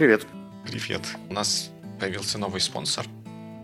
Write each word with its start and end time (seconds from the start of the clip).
привет. 0.00 0.24
Привет. 0.64 1.02
У 1.28 1.34
нас 1.34 1.70
появился 2.00 2.38
новый 2.38 2.62
спонсор, 2.62 3.04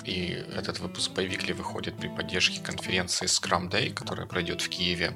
и 0.05 0.45
этот 0.55 0.81
выпуск 0.81 1.13
Байвикли 1.13 1.55
выходит 1.55 1.97
при 1.97 2.09
поддержке 2.09 2.61
конференции 2.61 3.25
Scrum 3.25 3.71
Day, 3.71 3.91
которая 3.91 4.27
пройдет 4.27 4.61
в 4.61 4.69
Киеве 4.69 5.15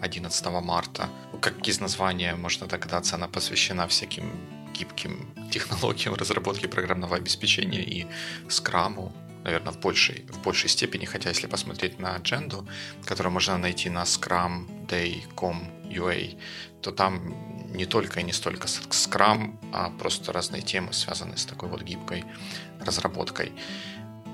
11 0.00 0.46
марта. 0.62 1.10
Как 1.42 1.68
из 1.68 1.78
названия 1.78 2.34
можно 2.36 2.66
догадаться, 2.66 3.16
она 3.16 3.28
посвящена 3.28 3.86
всяким 3.86 4.32
гибким 4.72 5.34
технологиям 5.50 6.14
разработки 6.14 6.66
программного 6.66 7.16
обеспечения 7.16 7.82
и 7.82 8.06
скраму, 8.48 9.12
наверное, 9.44 9.74
в 9.74 9.78
большей, 9.78 10.24
в 10.30 10.42
большей 10.42 10.70
степени, 10.70 11.04
хотя 11.04 11.28
если 11.28 11.48
посмотреть 11.48 12.00
на 12.00 12.14
адженду, 12.14 12.66
которую 13.04 13.34
можно 13.34 13.58
найти 13.58 13.90
на 13.90 14.04
scrumday.com.ua, 14.04 16.38
то 16.80 16.92
там 16.92 17.61
не 17.72 17.86
только 17.86 18.20
и 18.20 18.22
не 18.22 18.32
столько 18.32 18.68
Scrum, 18.68 19.56
а 19.72 19.90
просто 19.90 20.32
разные 20.32 20.62
темы, 20.62 20.92
связанные 20.92 21.36
с 21.36 21.44
такой 21.44 21.68
вот 21.68 21.82
гибкой 21.82 22.24
разработкой. 22.80 23.52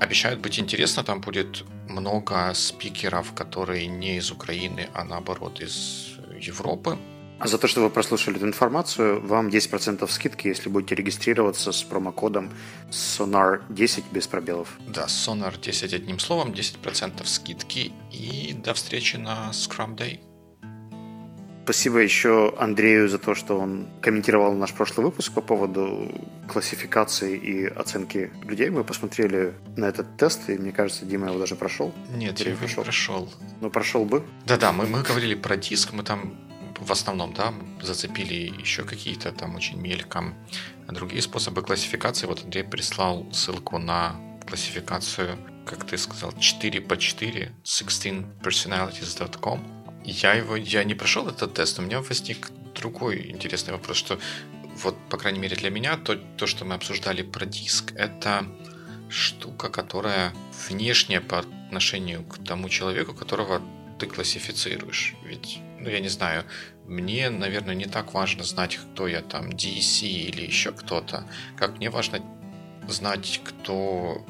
Обещают 0.01 0.41
быть 0.41 0.59
интересно, 0.59 1.03
там 1.03 1.21
будет 1.21 1.65
много 1.89 2.53
спикеров, 2.55 3.33
которые 3.35 3.87
не 3.87 4.19
из 4.19 4.31
Украины, 4.31 4.89
а 4.95 5.05
наоборот 5.05 5.61
из 5.61 6.19
Европы. 6.41 6.99
А 7.41 7.47
за 7.47 7.59
то, 7.59 7.69
что 7.69 7.83
вы 7.83 7.91
прослушали 7.91 8.37
эту 8.37 8.47
информацию, 8.47 9.25
вам 9.25 9.49
10% 9.49 10.09
скидки, 10.11 10.49
если 10.49 10.69
будете 10.69 10.97
регистрироваться 10.97 11.71
с 11.71 11.83
промокодом 11.85 12.53
SONAR10 12.91 14.05
без 14.11 14.27
пробелов. 14.27 14.77
Да, 14.89 15.07
SONAR10 15.07 15.95
одним 15.95 16.19
словом, 16.19 16.51
10% 16.51 17.25
скидки 17.27 17.93
и 18.11 18.55
до 18.55 18.75
встречи 18.75 19.17
на 19.17 19.51
Scrum 19.51 19.97
Day. 19.97 20.28
Спасибо 21.69 21.99
еще 21.99 22.55
Андрею 22.57 23.11
за 23.11 23.19
то, 23.19 23.35
что 23.35 23.59
он 23.59 23.89
комментировал 24.01 24.55
наш 24.55 24.73
прошлый 24.73 25.05
выпуск 25.05 25.35
по 25.35 25.43
поводу 25.43 26.11
классификации 26.51 27.37
и 27.37 27.67
оценки 27.67 28.31
людей. 28.43 28.71
Мы 28.71 28.85
посмотрели 28.85 29.53
на 29.77 29.85
этот 29.85 30.17
тест, 30.17 30.49
и 30.49 30.57
мне 30.57 30.73
кажется, 30.73 31.05
Дима 31.05 31.27
его 31.27 31.39
даже 31.39 31.57
прошел. 31.57 31.93
Нет, 32.17 32.41
я 32.41 32.53
его 32.53 32.61
прошел. 32.61 32.79
не 32.79 32.85
прошел. 32.85 33.29
Ну, 33.61 33.71
прошел 33.71 34.07
бы. 34.07 34.25
Да-да, 34.47 34.73
мы, 34.73 34.87
мы 34.87 35.03
говорили 35.03 35.35
про 35.35 35.59
диск, 35.59 35.93
мы 35.93 36.05
там 36.05 36.39
в 36.81 36.91
основном, 36.91 37.35
да, 37.35 37.53
зацепили 37.83 38.51
еще 38.59 38.85
какие-то 38.85 39.31
там 39.33 39.55
очень 39.55 39.79
мельком 39.79 40.33
другие 40.87 41.21
способы 41.21 41.61
классификации. 41.61 42.27
Вот 42.27 42.45
Андрей 42.45 42.65
прислал 42.65 43.31
ссылку 43.31 43.77
на 43.77 44.17
классификацию, 44.49 45.37
как 45.67 45.87
ты 45.87 45.99
сказал, 45.99 46.33
4 46.33 46.81
по 46.81 46.97
4, 46.97 47.53
16personalities.com. 47.63 49.78
Я 50.11 50.33
его, 50.33 50.57
я 50.57 50.85
не 50.85 50.95
прошел 50.95 51.29
этот 51.29 51.53
тест, 51.53 51.79
у 51.79 51.83
меня 51.83 52.01
возник 52.01 52.51
другой 52.75 53.31
интересный 53.31 53.75
вопрос, 53.75 53.99
что 53.99 54.19
вот, 54.83 54.97
по 55.11 55.19
крайней 55.19 55.39
мере, 55.39 55.55
для 55.55 55.69
меня 55.69 55.99
то, 55.99 56.17
то 56.17 56.47
что 56.47 56.65
мы 56.65 56.77
обсуждали 56.77 57.21
про 57.21 57.45
диск, 57.45 57.93
это 57.95 58.47
штука, 59.11 59.69
которая 59.69 60.33
внешняя 60.69 61.21
по 61.21 61.41
отношению 61.41 62.25
к 62.25 62.43
тому 62.43 62.71
человеку, 62.71 63.13
которого 63.13 63.61
ты 63.99 64.07
классифицируешь. 64.07 65.15
Ведь, 65.25 65.59
ну, 65.79 65.91
я 65.91 66.01
не 66.01 66.09
знаю, 66.09 66.45
мне, 66.87 67.29
наверное, 67.29 67.75
не 67.75 67.85
так 67.85 68.15
важно 68.15 68.45
знать, 68.45 68.79
кто 68.79 69.09
я 69.09 69.21
там, 69.21 69.51
DC 69.51 70.07
или 70.07 70.41
еще 70.41 70.73
кто-то, 70.73 71.29
как 71.59 71.77
мне 71.77 71.91
важно 71.91 72.23
знать, 72.89 73.43
кто 73.45 74.25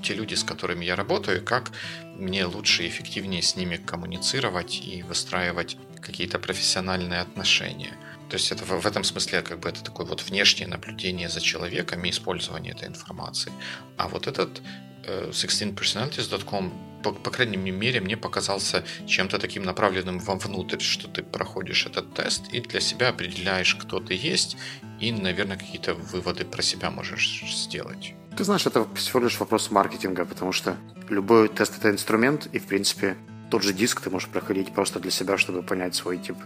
те 0.00 0.14
люди, 0.14 0.34
с 0.34 0.44
которыми 0.44 0.84
я 0.84 0.96
работаю, 0.96 1.44
как 1.44 1.70
мне 2.16 2.44
лучше 2.44 2.84
и 2.84 2.88
эффективнее 2.88 3.42
с 3.42 3.56
ними 3.56 3.76
коммуницировать 3.76 4.80
и 4.84 5.02
выстраивать 5.02 5.76
какие-то 6.00 6.38
профессиональные 6.38 7.20
отношения. 7.20 7.96
То 8.28 8.36
есть 8.36 8.52
это 8.52 8.64
в, 8.64 8.86
этом 8.86 9.04
смысле 9.04 9.42
как 9.42 9.60
бы 9.60 9.68
это 9.68 9.82
такое 9.82 10.06
вот 10.06 10.22
внешнее 10.22 10.66
наблюдение 10.66 11.28
за 11.28 11.40
человеком 11.40 12.04
и 12.04 12.10
использование 12.10 12.72
этой 12.72 12.88
информации. 12.88 13.52
А 13.96 14.08
вот 14.08 14.26
этот 14.26 14.60
э, 15.04 15.30
16personalities.com 15.30 16.88
по, 17.02 17.12
по 17.12 17.30
крайней 17.30 17.56
мере, 17.56 18.00
мне 18.00 18.16
показался 18.16 18.84
чем-то 19.06 19.38
таким 19.38 19.62
направленным 19.62 20.18
вовнутрь, 20.18 20.80
что 20.80 21.08
ты 21.08 21.22
проходишь 21.22 21.86
этот 21.86 22.12
тест 22.14 22.48
и 22.52 22.60
для 22.60 22.80
себя 22.80 23.08
определяешь, 23.08 23.74
кто 23.76 24.00
ты 24.00 24.14
есть, 24.14 24.56
и, 25.00 25.12
наверное, 25.12 25.56
какие-то 25.56 25.94
выводы 25.94 26.44
про 26.44 26.62
себя 26.62 26.90
можешь 26.90 27.44
сделать. 27.46 28.14
Ты 28.38 28.44
знаешь, 28.44 28.64
это 28.66 28.86
всего 28.94 29.18
лишь 29.18 29.40
вопрос 29.40 29.72
маркетинга, 29.72 30.24
потому 30.24 30.52
что 30.52 30.76
любой 31.08 31.48
тест– 31.48 31.76
это 31.78 31.90
инструмент, 31.90 32.48
и, 32.52 32.60
в 32.60 32.66
принципе, 32.66 33.16
тот 33.50 33.64
же 33.64 33.72
диск 33.72 34.00
ты 34.00 34.10
можешь 34.10 34.28
проходить 34.28 34.72
просто 34.72 35.00
для 35.00 35.10
себя, 35.10 35.36
чтобы 35.38 35.64
понять 35.64 35.96
свой 35.96 36.18
тип 36.18 36.36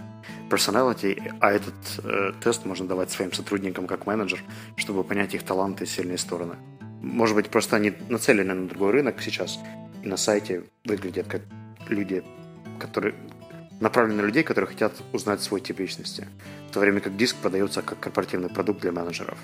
personality, 0.48 1.20
а 1.41 1.52
этот 1.52 1.75
э, 2.02 2.32
тест 2.42 2.64
можно 2.64 2.86
давать 2.86 3.10
своим 3.10 3.31
сотрудникам 3.34 3.86
как 3.86 4.06
менеджер, 4.06 4.41
чтобы 4.76 5.04
понять 5.04 5.34
их 5.34 5.42
таланты 5.42 5.84
и 5.84 5.86
сильные 5.86 6.16
стороны. 6.16 6.54
Может 7.02 7.36
быть, 7.36 7.50
просто 7.50 7.76
они 7.76 7.92
нацелены 8.08 8.54
на 8.54 8.69
другой 8.69 8.92
рынок 8.92 9.20
сейчас, 9.20 9.58
и 10.02 10.08
на 10.08 10.16
сайте 10.16 10.64
выглядят 10.86 11.26
как 11.26 11.42
люди, 11.91 12.25
которые 12.78 13.14
направлены 13.81 14.22
на 14.22 14.26
людей, 14.26 14.44
которые 14.44 14.70
хотят 14.70 14.94
узнать 15.12 15.42
свой 15.42 15.60
тип 15.60 15.78
личности, 15.78 16.26
в 16.70 16.72
то 16.72 16.81
время 16.81 17.00
как 17.00 17.19
диск 17.19 17.36
продается 17.36 17.82
как 17.82 18.00
корпоративный 18.00 18.48
продукт 18.48 18.81
для 18.81 18.92
менеджеров. 18.92 19.36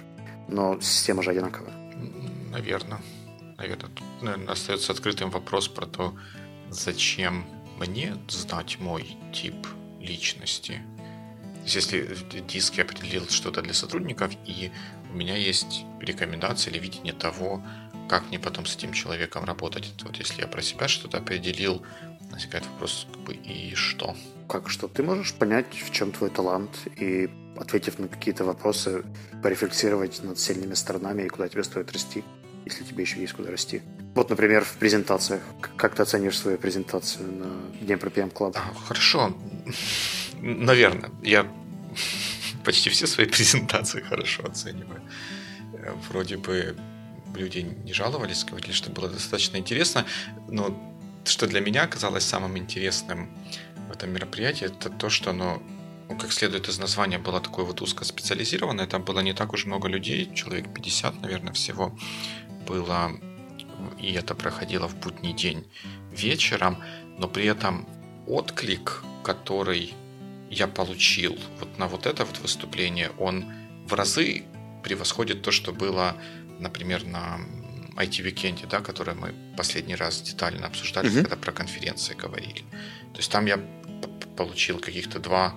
Но 0.48 0.80
система 0.80 1.22
же 1.22 1.32
одинаковая. 1.32 1.87
Наверное. 2.58 3.00
Наверное, 3.56 3.88
тут, 3.88 4.02
наверное, 4.20 4.52
остается 4.52 4.92
открытым 4.92 5.30
вопрос 5.30 5.68
про 5.68 5.86
то, 5.86 6.16
зачем 6.70 7.46
мне 7.78 8.16
знать 8.28 8.80
мой 8.80 9.16
тип 9.32 9.54
личности. 10.00 10.82
То 11.54 11.62
есть, 11.62 11.76
если 11.76 12.00
в 12.00 12.46
диске 12.46 12.82
определил 12.82 13.28
что-то 13.28 13.62
для 13.62 13.74
сотрудников, 13.74 14.32
и 14.44 14.72
у 15.12 15.14
меня 15.14 15.36
есть 15.36 15.84
рекомендация 16.00 16.72
или 16.72 16.80
видение 16.80 17.12
того, 17.12 17.62
как 18.08 18.26
мне 18.28 18.40
потом 18.40 18.66
с 18.66 18.74
этим 18.74 18.92
человеком 18.92 19.44
работать. 19.44 19.94
Вот 20.02 20.16
если 20.16 20.40
я 20.40 20.48
про 20.48 20.60
себя 20.60 20.88
что-то 20.88 21.18
определил, 21.18 21.84
возникает 22.32 22.66
вопрос, 22.66 23.06
как 23.12 23.20
бы, 23.20 23.34
и 23.34 23.74
что? 23.76 24.16
Как 24.48 24.68
что? 24.68 24.88
Ты 24.88 25.04
можешь 25.04 25.32
понять, 25.32 25.66
в 25.74 25.92
чем 25.92 26.10
твой 26.10 26.30
талант, 26.30 26.70
и, 26.96 27.30
ответив 27.56 28.00
на 28.00 28.08
какие-то 28.08 28.44
вопросы, 28.44 29.04
порефлексировать 29.44 30.24
над 30.24 30.40
сильными 30.40 30.74
сторонами 30.74 31.22
и 31.22 31.28
куда 31.28 31.48
тебе 31.48 31.62
стоит 31.62 31.92
расти, 31.92 32.24
если 32.64 32.84
тебе 32.84 33.02
еще 33.02 33.20
есть 33.20 33.32
куда 33.32 33.50
расти. 33.50 33.82
Вот, 34.14 34.30
например, 34.30 34.64
в 34.64 34.76
презентациях. 34.78 35.42
Как 35.76 35.94
ты 35.94 36.02
оценишь 36.02 36.38
свою 36.38 36.58
презентацию 36.58 37.30
на 37.30 37.78
Дне 37.80 37.96
про 37.96 38.10
PM 38.10 38.32
Club? 38.32 38.56
А, 38.56 38.74
хорошо. 38.86 39.36
Наверное. 40.40 41.10
Я 41.22 41.46
почти 42.64 42.90
все 42.90 43.06
свои 43.06 43.26
презентации 43.36 44.00
хорошо 44.00 44.44
оцениваю. 44.44 45.02
Вроде 46.08 46.36
бы 46.36 46.76
люди 47.34 47.58
не 47.58 47.92
жаловались, 47.92 48.44
говорили, 48.44 48.72
что 48.72 48.90
было 48.90 49.08
достаточно 49.08 49.56
интересно. 49.56 50.04
Но 50.48 50.76
что 51.24 51.46
для 51.46 51.60
меня 51.60 51.82
оказалось 51.84 52.24
самым 52.24 52.58
интересным 52.58 53.30
в 53.88 53.92
этом 53.92 54.10
мероприятии, 54.10 54.66
это 54.66 54.90
то, 54.90 55.08
что 55.10 55.30
оно, 55.30 55.62
ну, 56.08 56.16
как 56.16 56.32
следует 56.32 56.68
из 56.68 56.78
названия, 56.78 57.18
было 57.18 57.40
такое 57.40 57.64
вот 57.64 57.80
узкоспециализированное. 57.80 58.86
Там 58.86 59.02
было 59.04 59.20
не 59.20 59.32
так 59.32 59.52
уж 59.52 59.66
много 59.66 59.88
людей, 59.88 60.30
человек 60.34 60.72
50, 60.74 61.22
наверное, 61.22 61.52
всего 61.52 61.96
было. 62.68 63.12
И 63.98 64.12
это 64.12 64.34
проходило 64.34 64.88
в 64.88 64.96
будний 64.96 65.32
день 65.32 65.64
вечером. 66.10 66.82
Но 67.18 67.28
при 67.28 67.46
этом 67.46 67.86
отклик, 68.26 69.02
который 69.24 69.94
я 70.50 70.66
получил 70.66 71.38
вот 71.60 71.78
на 71.78 71.86
вот 71.88 72.06
это 72.06 72.24
вот 72.24 72.38
выступление, 72.38 73.10
он 73.18 73.44
в 73.86 73.94
разы 73.94 74.44
превосходит 74.82 75.42
то, 75.42 75.50
что 75.50 75.72
было 75.72 76.14
например, 76.58 77.04
на 77.04 77.38
IT-weekend 77.96 78.55
е, 78.55 78.66
да, 78.66 78.80
который 78.80 79.14
мы 79.14 79.34
последний 79.56 79.96
раз 79.96 80.20
детально 80.22 80.66
обсуждали, 80.66 81.08
mm-hmm. 81.08 81.22
когда 81.22 81.36
про 81.36 81.52
конференции 81.52 82.14
говорили. 82.14 82.60
То 83.12 83.18
есть 83.18 83.30
там 83.30 83.46
я 83.46 83.58
получил 84.36 84.78
каких-то 84.78 85.18
два, 85.18 85.54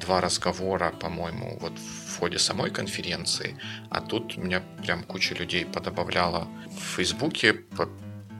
два 0.00 0.20
разговора, 0.20 0.90
по-моему, 0.90 1.58
вот 1.60 1.78
в 1.78 2.01
ходе 2.22 2.38
самой 2.38 2.70
конференции, 2.70 3.56
а 3.90 4.00
тут 4.00 4.36
меня 4.36 4.62
прям 4.82 5.02
куча 5.02 5.34
людей 5.34 5.64
подобавляла 5.64 6.46
в 6.70 6.96
Фейсбуке, 6.96 7.52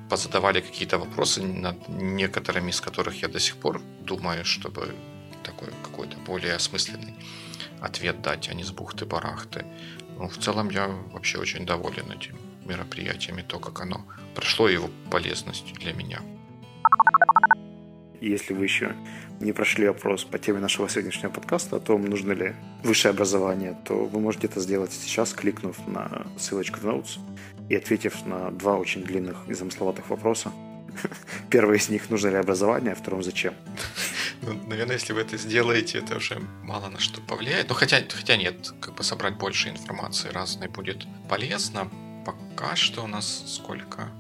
позадавали 0.08 0.61
какие-то 0.61 0.99
вопросы, 0.99 1.43
над 1.43 1.88
некоторыми 1.88 2.70
из 2.70 2.81
которых 2.81 3.23
я 3.23 3.29
до 3.29 3.40
сих 3.40 3.56
пор 3.56 3.82
думаю, 4.06 4.44
чтобы 4.44 4.94
такой 5.43 5.70
какой-то 5.82 6.17
более 6.19 6.55
осмысленный 6.55 7.14
ответ 7.81 8.23
дать, 8.23 8.49
а 8.49 8.55
не 8.55 8.62
с 8.62 8.70
бухты-барахты. 8.70 9.64
Ну, 10.17 10.28
в 10.28 10.37
целом 10.37 10.70
я 10.70 10.87
вообще 10.87 11.38
очень 11.38 11.67
доволен 11.67 12.12
этим 12.12 12.37
мероприятием 12.64 13.38
и 13.38 13.43
то, 13.43 13.58
как 13.58 13.81
оно 13.81 14.05
прошло, 14.37 14.69
его 14.69 14.90
полезностью 15.11 15.75
для 15.75 15.93
меня. 15.93 16.20
Если 18.23 18.55
вы 18.55 18.65
еще 18.65 18.95
не 19.41 19.53
прошли 19.53 19.85
опрос 19.87 20.23
по 20.23 20.39
теме 20.39 20.61
нашего 20.61 20.89
сегодняшнего 20.89 21.33
подкаста 21.33 21.77
о 21.77 21.81
том, 21.81 22.05
нужно 22.05 22.31
ли 22.31 22.55
высшее 22.85 23.11
образование, 23.11 23.77
то 23.85 23.95
вы 23.95 24.21
можете 24.21 24.47
это 24.47 24.61
сделать 24.61 24.93
сейчас, 24.93 25.33
кликнув 25.33 25.77
на 25.89 26.25
ссылочку 26.39 26.79
в 26.79 26.85
Notes 26.85 27.19
и 27.69 27.75
ответив 27.75 28.25
на 28.25 28.53
два 28.53 28.77
очень 28.77 29.03
длинных 29.03 29.37
и 29.49 29.55
замысловатых 29.55 30.09
вопроса. 30.09 30.53
Первый 31.51 31.79
из 31.79 31.89
них– 31.89 32.11
нужно 32.11 32.29
ли 32.29 32.37
образование, 32.37 32.93
а 32.93 32.95
второй– 32.95 33.23
зачем? 33.25 33.55
Ну, 34.43 34.55
наверное, 34.69 34.95
если 34.95 35.13
вы 35.13 35.23
это 35.23 35.37
сделаете, 35.37 35.99
это 35.99 36.17
уже 36.17 36.41
мало 36.63 36.91
на 36.91 37.01
что 37.01 37.21
повлияет. 37.21 37.69
Но 37.69 37.75
хотя, 37.75 38.03
хотя 38.09 38.37
нет, 38.37 38.73
как 38.81 38.95
бы 38.95 39.03
собрать 39.03 39.37
больше 39.37 39.69
информации 39.69 40.29
разной 40.29 40.69
будет 40.69 41.07
полезно. 41.29 41.91
Пока 42.25 42.77
что 42.77 43.03
у 43.03 43.09
нас 43.09 43.43
сколько? 43.47 44.13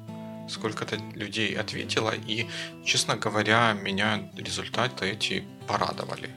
Сколько-то 0.48 0.96
людей 1.14 1.54
ответило, 1.54 2.14
и, 2.14 2.46
честно 2.84 3.16
говоря, 3.16 3.72
меня 3.72 4.30
результаты 4.36 5.10
эти 5.10 5.44
порадовали. 5.66 6.30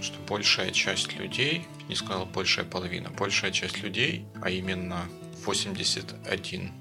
Что 0.00 0.18
большая 0.28 0.70
часть 0.70 1.14
людей, 1.14 1.66
не 1.88 1.94
сказал 1.94 2.26
большая 2.26 2.64
половина, 2.64 3.10
большая 3.10 3.52
часть 3.52 3.82
людей, 3.82 4.26
а 4.42 4.50
именно 4.50 5.08
81% 5.44 6.72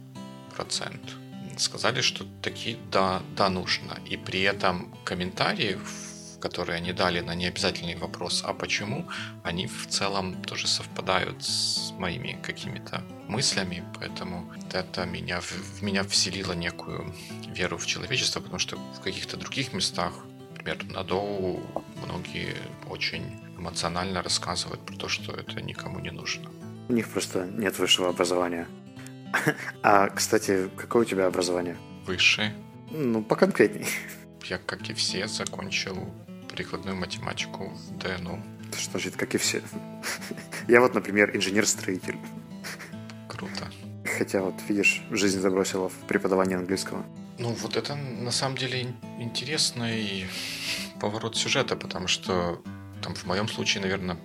сказали, 1.57 2.01
что 2.01 2.25
такие 2.41 2.77
да, 2.91 3.21
да 3.35 3.49
нужно. 3.49 3.97
И 4.09 4.17
при 4.17 4.41
этом 4.41 4.93
комментарии, 5.03 5.77
которые 6.41 6.77
они 6.77 6.91
дали 6.93 7.21
на 7.21 7.35
необязательный 7.35 7.95
вопрос 7.95 8.43
«а 8.45 8.53
почему?», 8.53 9.05
они 9.43 9.67
в 9.67 9.87
целом 9.87 10.41
тоже 10.43 10.67
совпадают 10.67 11.43
с 11.43 11.93
моими 11.97 12.37
какими-то 12.43 13.03
мыслями, 13.27 13.83
поэтому 13.97 14.51
это 14.73 15.05
меня, 15.05 15.39
в 15.39 15.81
меня 15.81 16.03
вселило 16.03 16.53
некую 16.53 17.13
веру 17.47 17.77
в 17.77 17.85
человечество, 17.85 18.41
потому 18.41 18.59
что 18.59 18.77
в 18.77 19.01
каких-то 19.01 19.37
других 19.37 19.73
местах, 19.73 20.13
например, 20.49 20.83
на 20.85 21.03
Доу, 21.03 21.61
многие 22.03 22.55
очень 22.89 23.23
эмоционально 23.57 24.21
рассказывают 24.21 24.81
про 24.85 24.95
то, 24.95 25.07
что 25.07 25.33
это 25.33 25.61
никому 25.61 25.99
не 25.99 26.11
нужно. 26.11 26.49
У 26.89 26.93
них 26.93 27.07
просто 27.07 27.45
нет 27.45 27.79
высшего 27.79 28.09
образования. 28.09 28.67
А, 29.83 30.09
кстати, 30.09 30.69
какое 30.75 31.03
у 31.03 31.05
тебя 31.05 31.27
образование? 31.27 31.77
Высшее. 32.05 32.53
Ну, 32.91 33.23
поконкретней. 33.23 33.87
Я, 34.49 34.57
как 34.57 34.89
и 34.89 34.93
все, 34.93 35.27
закончил 35.27 36.13
прикладную 36.61 36.95
математику 36.95 37.69
в 37.69 37.97
ДНУ. 37.97 38.39
Что 38.77 38.91
значит, 38.91 39.15
как 39.15 39.33
и 39.33 39.37
все? 39.39 39.63
Я 40.67 40.79
вот, 40.79 40.93
например, 40.93 41.35
инженер-строитель. 41.35 42.17
Круто. 43.27 43.71
Хотя 44.17 44.41
вот, 44.41 44.53
видишь, 44.69 45.01
жизнь 45.09 45.39
забросила 45.39 45.89
в 45.89 45.95
преподавание 46.07 46.59
английского. 46.59 47.03
Ну, 47.39 47.49
вот 47.49 47.77
это 47.77 47.95
на 47.95 48.29
самом 48.31 48.57
деле 48.57 48.93
интересный 49.19 50.27
поворот 50.99 51.35
сюжета, 51.35 51.75
потому 51.75 52.07
что 52.07 52.61
там 53.01 53.15
в 53.15 53.25
моем 53.25 53.47
случае, 53.47 53.81
наверное, 53.81 54.17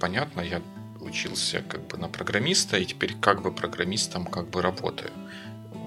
понятно, 0.00 0.40
я 0.40 0.62
учился 1.00 1.62
как 1.68 1.88
бы 1.88 1.98
на 1.98 2.08
программиста, 2.08 2.76
и 2.76 2.84
теперь 2.84 3.16
как 3.20 3.42
бы 3.42 3.50
программистом 3.50 4.24
как 4.26 4.48
бы 4.48 4.62
работаю. 4.62 5.10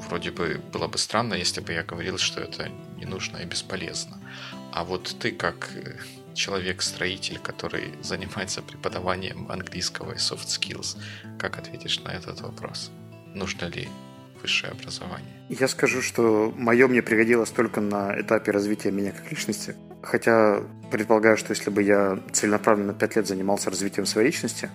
Вроде 0.09 0.31
бы 0.31 0.61
было 0.73 0.89
бы 0.89 0.97
странно, 0.97 1.35
если 1.35 1.61
бы 1.61 1.71
я 1.71 1.83
говорил, 1.83 2.17
что 2.17 2.41
это 2.41 2.69
не 2.97 3.05
нужно 3.05 3.37
и 3.37 3.45
бесполезно. 3.45 4.17
А 4.75 4.83
вот 4.83 5.15
ты 5.19 5.31
как 5.31 5.69
э, 5.73 5.95
человек-строитель, 6.33 7.39
который 7.39 7.93
занимается 8.03 8.61
преподаванием 8.61 9.49
английского 9.49 10.11
и 10.11 10.17
soft 10.17 10.47
skills, 10.47 10.97
как 11.39 11.57
ответишь 11.57 12.01
на 12.01 12.09
этот 12.09 12.41
вопрос? 12.41 12.91
Нужно 13.33 13.67
ли 13.67 13.87
высшее 14.41 14.73
образование? 14.73 15.31
Я 15.47 15.69
скажу, 15.69 16.01
что 16.01 16.53
мое 16.57 16.89
мне 16.89 17.01
пригодилось 17.01 17.51
только 17.51 17.79
на 17.79 18.19
этапе 18.19 18.51
развития 18.51 18.91
меня 18.91 19.13
как 19.13 19.31
личности. 19.31 19.77
Хотя 20.03 20.61
предполагаю, 20.91 21.37
что 21.37 21.51
если 21.51 21.69
бы 21.69 21.81
я 21.81 22.19
целенаправленно 22.33 22.93
5 22.93 23.15
лет 23.15 23.27
занимался 23.27 23.69
развитием 23.69 24.05
своей 24.05 24.27
личности, 24.27 24.69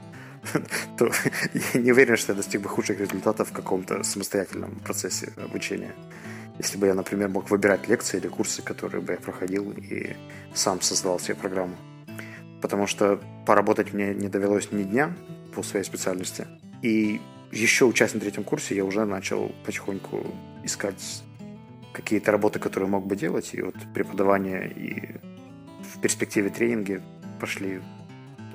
то 0.98 1.12
я 1.74 1.80
не 1.80 1.92
уверен, 1.92 2.16
что 2.16 2.32
я 2.32 2.36
достиг 2.36 2.62
бы 2.62 2.70
худших 2.70 2.98
результатов 3.00 3.50
в 3.50 3.52
каком-то 3.52 4.02
самостоятельном 4.02 4.76
процессе 4.76 5.34
обучения. 5.36 5.92
Если 6.60 6.76
бы 6.76 6.88
я, 6.88 6.94
например, 6.94 7.30
мог 7.30 7.50
выбирать 7.50 7.88
лекции 7.88 8.18
или 8.18 8.28
курсы, 8.28 8.60
которые 8.60 9.00
бы 9.00 9.14
я 9.14 9.18
проходил 9.18 9.72
и 9.72 10.14
сам 10.52 10.82
создавал 10.82 11.18
себе 11.18 11.34
программу. 11.34 11.74
Потому 12.60 12.86
что 12.86 13.18
поработать 13.46 13.94
мне 13.94 14.12
не 14.12 14.28
довелось 14.28 14.70
ни 14.70 14.82
дня 14.82 15.16
по 15.54 15.62
своей 15.62 15.86
специальности. 15.86 16.46
И 16.82 17.18
еще 17.50 17.86
учась 17.86 18.12
на 18.12 18.20
третьем 18.20 18.44
курсе, 18.44 18.76
я 18.76 18.84
уже 18.84 19.06
начал 19.06 19.50
потихоньку 19.64 20.26
искать 20.62 21.22
какие-то 21.94 22.30
работы, 22.30 22.58
которые 22.58 22.90
мог 22.90 23.06
бы 23.06 23.16
делать. 23.16 23.54
И 23.54 23.62
вот 23.62 23.76
преподавание 23.94 24.70
и 24.70 25.16
в 25.94 25.98
перспективе 26.02 26.50
тренинги 26.50 27.00
пошли 27.40 27.80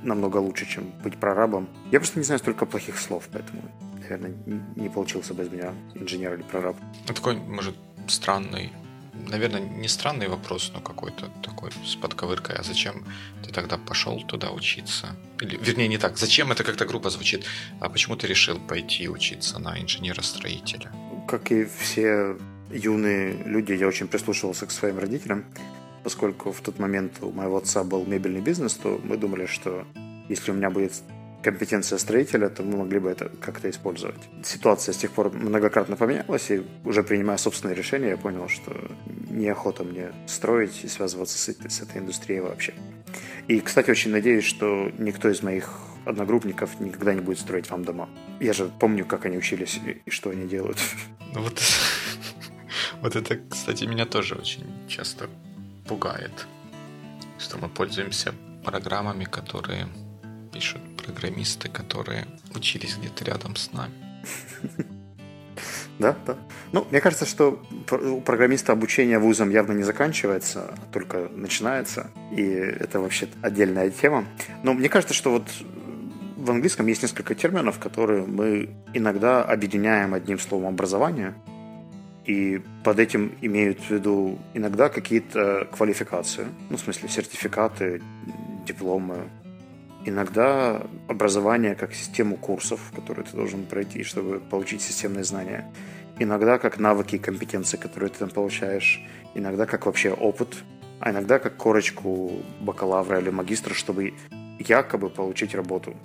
намного 0.03 0.37
лучше, 0.37 0.67
чем 0.67 0.91
быть 1.03 1.17
прорабом. 1.17 1.67
Я 1.91 1.99
просто 1.99 2.19
не 2.19 2.25
знаю 2.25 2.37
столько 2.37 2.67
плохих 2.67 2.99
слов, 2.99 3.27
поэтому, 3.31 3.63
наверное, 3.99 4.35
не 4.75 4.89
получился 4.89 5.33
бы 5.33 5.41
из 5.41 5.49
меня 5.49 5.73
инженер 5.95 6.35
или 6.35 6.43
прораб. 6.43 6.75
Ну, 7.07 7.13
такой, 7.15 7.37
может, 7.37 7.75
странный, 8.07 8.71
наверное, 9.13 9.61
не 9.61 9.87
странный 9.87 10.27
вопрос, 10.27 10.71
но 10.73 10.81
какой-то 10.81 11.29
такой 11.41 11.71
с 11.85 11.95
подковыркой. 11.95 12.55
А 12.55 12.63
зачем 12.63 13.03
ты 13.43 13.51
тогда 13.51 13.77
пошел 13.77 14.21
туда 14.21 14.51
учиться? 14.51 15.15
Или, 15.41 15.57
вернее, 15.57 15.87
не 15.87 15.97
так. 15.97 16.17
Зачем 16.17 16.51
это 16.51 16.63
как-то 16.63 16.85
грубо 16.85 17.09
звучит? 17.09 17.45
А 17.79 17.89
почему 17.89 18.15
ты 18.15 18.27
решил 18.27 18.59
пойти 18.59 19.09
учиться 19.09 19.59
на 19.59 19.79
инженера-строителя? 19.81 20.91
Как 21.27 21.51
и 21.51 21.65
все 21.65 22.37
юные 22.71 23.33
люди, 23.45 23.73
я 23.73 23.87
очень 23.87 24.07
прислушивался 24.07 24.65
к 24.65 24.71
своим 24.71 24.99
родителям 24.99 25.45
поскольку 26.05 26.51
в 26.51 26.61
тот 26.61 26.77
момент 26.77 27.13
у 27.21 27.31
моего 27.31 27.57
отца 27.57 27.83
был 27.83 28.05
мебельный 28.05 28.39
бизнес, 28.39 28.75
то 28.75 29.01
мы 29.03 29.17
думали, 29.17 29.47
что 29.47 29.87
если 30.29 30.51
у 30.51 30.53
меня 30.53 30.69
будет 30.69 30.93
компетенция 31.45 31.99
строителя, 31.99 32.49
то 32.49 32.63
мы 32.63 32.77
могли 32.77 32.97
бы 32.97 33.07
это 33.07 33.29
как-то 33.39 33.69
использовать. 33.69 34.19
Ситуация 34.43 34.93
с 34.93 34.97
тех 34.97 35.11
пор 35.11 35.29
многократно 35.29 35.95
поменялась, 35.95 36.49
и 36.49 36.63
уже 36.83 37.03
принимая 37.03 37.37
собственные 37.37 37.75
решения, 37.75 38.09
я 38.09 38.17
понял, 38.17 38.49
что 38.49 38.71
неохота 39.29 39.83
мне 39.83 40.11
строить 40.25 40.83
и 40.83 40.87
связываться 40.87 41.37
с, 41.37 41.55
с 41.69 41.81
этой 41.81 41.99
индустрией 41.99 42.41
вообще. 42.41 42.73
И, 43.47 43.59
кстати, 43.59 43.91
очень 43.91 44.11
надеюсь, 44.11 44.43
что 44.43 44.91
никто 44.97 45.29
из 45.29 45.43
моих 45.43 45.69
одногруппников 46.05 46.79
никогда 46.79 47.13
не 47.13 47.21
будет 47.21 47.39
строить 47.39 47.69
вам 47.69 47.83
дома. 47.83 48.09
Я 48.39 48.53
же 48.53 48.71
помню, 48.79 49.05
как 49.05 49.25
они 49.25 49.37
учились 49.37 49.79
и, 49.85 50.09
что 50.09 50.31
они 50.31 50.47
делают. 50.47 50.79
Ну 51.35 51.41
вот, 51.41 51.61
вот 53.01 53.15
это, 53.15 53.39
кстати, 53.51 53.85
меня 53.85 54.07
тоже 54.07 54.33
очень 54.33 54.65
часто 54.87 55.29
пугает, 55.87 56.47
что 57.37 57.59
мы 57.59 57.69
пользуемся 57.69 58.33
программами, 58.63 59.25
которые 59.25 59.87
пишут 60.51 60.81
программисты, 61.05 61.69
которые 61.69 62.25
учились 62.55 62.97
где-то 62.97 63.23
рядом 63.25 63.55
с 63.55 63.71
нами. 63.71 63.93
Да, 65.97 66.13
да. 66.25 66.35
Ну, 66.73 66.85
мне 66.91 66.99
кажется, 66.99 67.25
что 67.25 67.63
у 67.89 68.19
программиста 68.19 68.73
обучение 68.73 69.17
вузом 69.17 69.49
явно 69.49 69.71
не 69.71 69.83
заканчивается, 69.83 70.73
а 70.73 70.77
только 70.91 71.29
начинается. 71.33 72.11
И 72.35 72.41
это 72.41 72.99
вообще 72.99 73.29
отдельная 73.41 73.89
тема. 73.89 74.25
Но 74.61 74.73
мне 74.73 74.89
кажется, 74.89 75.13
что 75.13 75.31
вот 75.31 75.47
в 76.35 76.51
английском 76.51 76.87
есть 76.87 77.01
несколько 77.01 77.33
терминов, 77.33 77.79
которые 77.79 78.25
мы 78.25 78.75
иногда 78.93 79.41
объединяем 79.41 80.13
одним 80.13 80.37
словом 80.37 80.67
образование– 80.67 81.33
и 82.25 82.61
под 82.83 82.99
этим 82.99 83.35
имеют 83.41 83.79
в 83.81 83.91
виду 83.91 84.39
иногда 84.53 84.89
какие-то 84.89 85.67
квалификации, 85.71 86.47
ну, 86.69 86.77
в 86.77 86.79
смысле, 86.79 87.07
сертификаты, 87.07 88.01
дипломы, 88.65 89.29
иногда 90.05 90.81
образование 91.07 91.75
как 91.75 91.93
систему 91.93 92.37
курсов, 92.37 92.79
которые 92.95 93.25
ты 93.25 93.35
должен 93.35 93.65
пройти, 93.65 94.03
чтобы 94.03 94.39
получить 94.39 94.81
системные 94.81 95.23
знания, 95.23 95.71
иногда 96.19 96.57
как 96.57 96.79
навыки 96.79 97.15
и 97.15 97.19
компетенции, 97.19 97.77
которые 97.77 98.09
ты 98.09 98.19
там 98.19 98.29
получаешь, 98.29 99.01
иногда 99.35 99.65
как 99.65 99.85
вообще 99.85 100.11
опыт, 100.11 100.63
а 100.99 101.11
иногда 101.11 101.39
как 101.39 101.57
корочку 101.57 102.43
бакалавра 102.61 103.19
или 103.19 103.29
магистра, 103.29 103.73
чтобы 103.73 104.13
якобы 104.59 105.09
получить 105.09 105.53
работу. 105.53 105.95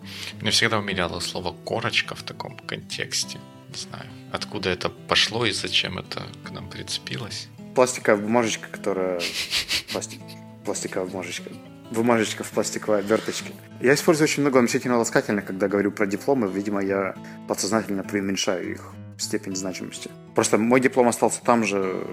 Мне 0.41 0.51
всегда 0.51 0.79
умиляло 0.79 1.21
слово 1.21 1.55
«корочка» 1.65 2.15
в 2.15 2.23
таком 2.23 2.57
контексте 2.67 3.39
не 3.71 3.81
знаю, 3.81 4.07
откуда 4.33 4.71
это 4.71 4.89
пошло 4.89 5.47
и 5.47 5.53
зачем 5.53 5.99
это 5.99 6.27
к 6.45 6.51
нам 6.51 6.69
прицепилось. 6.69 7.49
Пластиковая 7.75 8.21
бумажечка, 8.21 8.69
которая... 8.69 9.21
Пластик... 9.93 10.21
Пластиковая 10.65 11.09
бумажечка. 11.09 11.51
Бумажечка 11.91 12.45
в 12.45 12.51
пластиковой 12.51 13.01
оберточке. 13.01 13.53
Я 13.81 13.95
использую 13.95 14.25
очень 14.25 14.43
много 14.43 14.59
уменьшительно-ласкательных, 14.59 15.45
когда 15.45 15.69
говорю 15.69 15.91
про 15.91 16.07
дипломы. 16.07 16.49
Видимо, 16.49 16.81
я 16.81 17.15
подсознательно 17.49 18.05
преуменьшаю 18.05 18.73
их 18.73 18.93
степень 19.19 19.57
значимости. 19.57 20.11
Просто 20.35 20.57
мой 20.59 20.81
диплом 20.81 21.09
остался 21.09 21.43
там 21.43 21.65
же, 21.65 22.07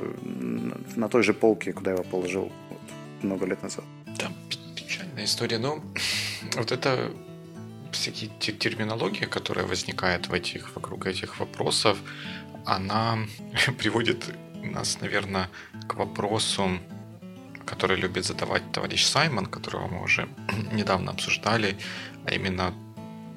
на 0.95 1.07
той 1.09 1.23
же 1.23 1.33
полке, 1.33 1.73
куда 1.73 1.91
я 1.91 1.95
его 1.95 2.03
положил 2.03 2.51
вот, 2.69 2.81
много 3.21 3.45
лет 3.45 3.61
назад. 3.63 3.85
Да, 4.17 4.31
печальная 4.75 5.25
история. 5.25 5.59
Но 5.59 5.79
вот 6.55 6.71
это 6.71 7.11
всякие 7.91 8.29
терминология, 8.57 9.27
которая 9.27 9.65
возникает 9.65 10.27
в 10.27 10.33
этих, 10.33 10.75
вокруг 10.75 11.05
этих 11.05 11.39
вопросов, 11.39 11.97
она 12.65 13.19
приводит 13.77 14.25
нас, 14.55 14.99
наверное, 15.01 15.49
к 15.87 15.95
вопросу, 15.95 16.79
который 17.67 17.97
любит 17.97 18.25
задавать 18.25 18.71
товарищ 18.71 19.05
Саймон, 19.05 19.45
которого 19.45 19.87
мы 19.87 20.03
уже 20.03 20.27
недавно 20.71 21.11
обсуждали, 21.11 21.77
а 22.25 22.33
именно 22.33 22.73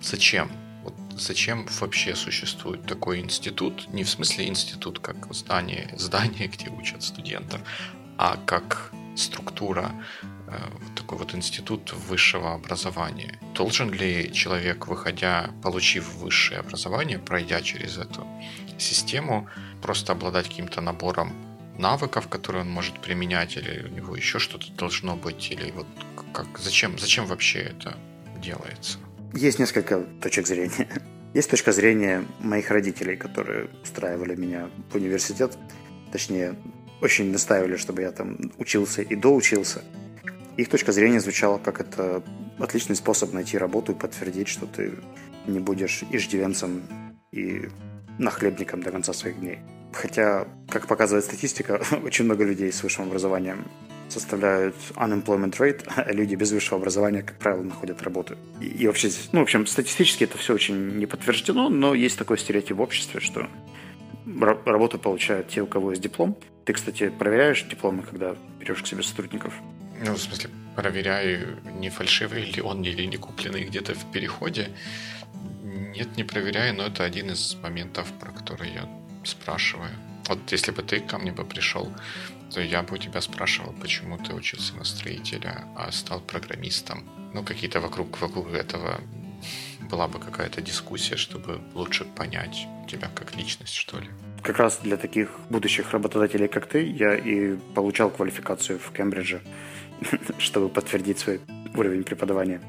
зачем? 0.01 0.51
Вот 0.85 0.95
зачем 1.17 1.67
вообще 1.81 2.15
существует 2.15 2.87
такой 2.87 3.21
институт? 3.21 3.89
Не 3.93 4.05
в 4.05 4.09
смысле 4.09 4.47
институт 4.47 5.01
как 5.01 5.35
здание, 5.35 5.93
здание, 5.99 6.49
где 6.49 6.71
учат 6.71 7.03
студентов, 7.03 7.61
а 8.17 8.39
как 8.47 8.93
структура, 9.17 9.93
э, 10.47 10.59
такой 10.95 11.19
вот 11.19 11.35
институт 11.35 11.93
высшего 11.93 12.55
образования. 12.55 13.39
Должен 13.55 13.93
ли 13.93 14.33
человек, 14.33 14.87
выходя, 14.87 15.51
получив 15.63 16.15
высшее 16.15 16.61
образование, 16.61 17.19
пройдя 17.19 17.61
через 17.63 17.99
эту 17.99 18.27
систему, 18.79 19.49
просто 19.83 20.13
обладать 20.13 20.49
каким-то 20.49 20.81
набором 20.81 21.50
навыков, 21.81 22.29
которые 22.29 22.63
он 22.63 22.71
может 22.71 23.01
применять, 23.01 23.57
или 23.57 23.85
у 23.85 23.89
него 23.89 24.17
еще 24.17 24.39
что-то 24.39 24.71
должно 24.73 25.17
быть, 25.17 25.51
или 25.51 25.71
вот 25.73 25.87
как, 26.33 26.47
зачем, 26.59 26.99
зачем 26.99 27.27
вообще 27.27 27.61
это 27.61 27.97
делается? 28.41 28.99
Есть 29.35 29.59
несколько 29.59 30.01
точек 30.21 30.47
зрения. 30.47 30.89
Есть 31.35 31.51
точка 31.51 31.73
зрения 31.73 32.25
моих 32.41 32.71
родителей, 32.71 33.17
которые 33.17 33.71
устраивали 33.83 34.35
меня 34.35 34.69
в 34.91 34.97
университет. 34.97 35.57
Точнее, 36.13 36.57
очень 37.01 37.31
настаивали, 37.31 37.77
чтобы 37.77 38.03
я 38.03 38.11
там 38.11 38.37
учился 38.59 39.03
и 39.03 39.15
доучился. 39.15 39.83
Их 40.57 40.69
точка 40.69 40.93
зрения 40.93 41.21
звучала 41.21 41.59
как 41.59 41.81
это 41.81 42.23
отличный 42.59 42.97
способ 42.97 43.33
найти 43.33 43.57
работу 43.57 43.93
и 43.93 43.95
подтвердить, 43.95 44.49
что 44.49 44.67
ты 44.67 44.93
не 45.47 45.61
будешь 45.61 46.03
иждивенцем 46.11 46.83
и 47.33 47.69
нахлебником 48.19 48.83
до 48.83 48.91
конца 48.91 49.13
своих 49.13 49.39
дней. 49.39 49.61
Хотя, 49.93 50.47
как 50.69 50.87
показывает 50.87 51.25
статистика, 51.25 51.83
очень 52.05 52.25
много 52.25 52.45
людей 52.45 52.73
с 52.73 52.83
высшим 52.83 53.07
образованием 53.07 53.65
составляют 54.09 54.75
unemployment 54.97 55.57
rate, 55.59 55.85
а 55.97 56.13
люди 56.13 56.35
без 56.35 56.53
высшего 56.53 56.79
образования, 56.79 57.23
как 57.23 57.37
правило, 57.39 57.63
находят 57.63 58.03
работу. 58.03 58.37
И, 58.61 58.67
и 58.67 58.87
вообще, 58.87 59.11
ну, 59.33 59.41
в 59.41 59.43
общем, 59.43 59.67
статистически 59.67 60.25
это 60.25 60.39
все 60.39 60.55
очень 60.55 60.99
не 60.99 61.07
подтверждено, 61.07 61.69
но 61.69 61.95
есть 61.95 62.19
такой 62.19 62.39
стереотип 62.39 62.77
в 62.77 62.81
обществе, 62.81 63.21
что 63.21 63.49
работу 64.65 64.99
получают 64.99 65.49
те, 65.49 65.63
у 65.63 65.67
кого 65.67 65.91
есть 65.91 66.03
диплом. 66.03 66.37
Ты, 66.65 66.73
кстати, 66.73 67.09
проверяешь 67.09 67.63
дипломы, 67.63 68.03
когда 68.03 68.37
берешь 68.59 68.83
к 68.83 68.87
себе 68.87 69.03
сотрудников? 69.03 69.55
Ну, 70.05 70.15
в 70.15 70.19
смысле, 70.19 70.51
проверяю, 70.77 71.59
не 71.79 71.91
фальшивый 71.91 72.45
ли 72.45 72.63
он 72.63 72.83
или 72.83 73.05
не 73.05 73.17
купленный 73.17 73.65
где-то 73.65 73.95
в 73.95 74.11
переходе. 74.13 74.71
Нет, 75.63 76.17
не 76.17 76.25
проверяю, 76.25 76.75
но 76.75 76.87
это 76.87 77.05
один 77.05 77.31
из 77.31 77.57
моментов, 77.63 78.11
про 78.19 78.31
который 78.31 78.73
я 78.73 78.89
спрашиваю. 79.25 79.91
Вот 80.29 80.53
если 80.53 80.71
бы 80.71 80.83
ты 80.83 81.01
ко 81.01 81.19
мне 81.19 81.33
бы 81.33 81.45
пришел, 81.45 81.93
то 82.53 82.61
я 82.61 82.83
бы 82.83 82.95
у 82.95 82.99
тебя 82.99 83.21
спрашивал, 83.21 83.73
почему 83.73 84.19
ты 84.19 84.35
учился 84.35 84.77
на 84.77 84.85
строителя, 84.85 85.65
а 85.77 85.91
стал 85.93 86.21
программистом. 86.21 87.05
Ну, 87.35 87.43
какие-то 87.45 87.81
вокруг, 87.81 88.21
вокруг 88.21 88.53
этого 88.53 89.01
была 89.91 90.09
бы 90.09 90.19
какая-то 90.19 90.61
дискуссия, 90.61 91.17
чтобы 91.17 91.61
лучше 91.75 92.05
понять 92.05 92.67
тебя 92.89 93.09
как 93.15 93.37
личность, 93.37 93.75
что 93.75 93.99
ли. 93.99 94.09
Как 94.43 94.59
раз 94.59 94.79
для 94.83 94.97
таких 94.97 95.29
будущих 95.51 95.93
работодателей, 95.93 96.49
как 96.49 96.67
ты, 96.67 96.83
я 96.83 97.15
и 97.15 97.57
получал 97.75 98.11
квалификацию 98.11 98.79
в 98.79 98.93
Кембридже, 98.93 99.43
чтобы 100.39 100.69
подтвердить 100.69 101.19
свой 101.19 101.41
уровень 101.75 102.05
преподавания. 102.05 102.61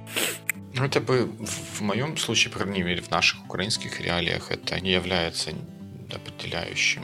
Ну, 0.73 0.85
это 0.85 1.01
бы 1.01 1.25
в 1.25 1.81
моем 1.81 2.17
случае, 2.17 2.51
по 2.53 2.59
крайней 2.59 2.83
мере, 2.83 3.01
в 3.01 3.11
наших 3.11 3.43
украинских 3.45 3.99
реалиях, 3.99 4.51
это 4.51 4.79
не 4.79 4.91
является 4.91 5.51
определяющим 6.13 7.03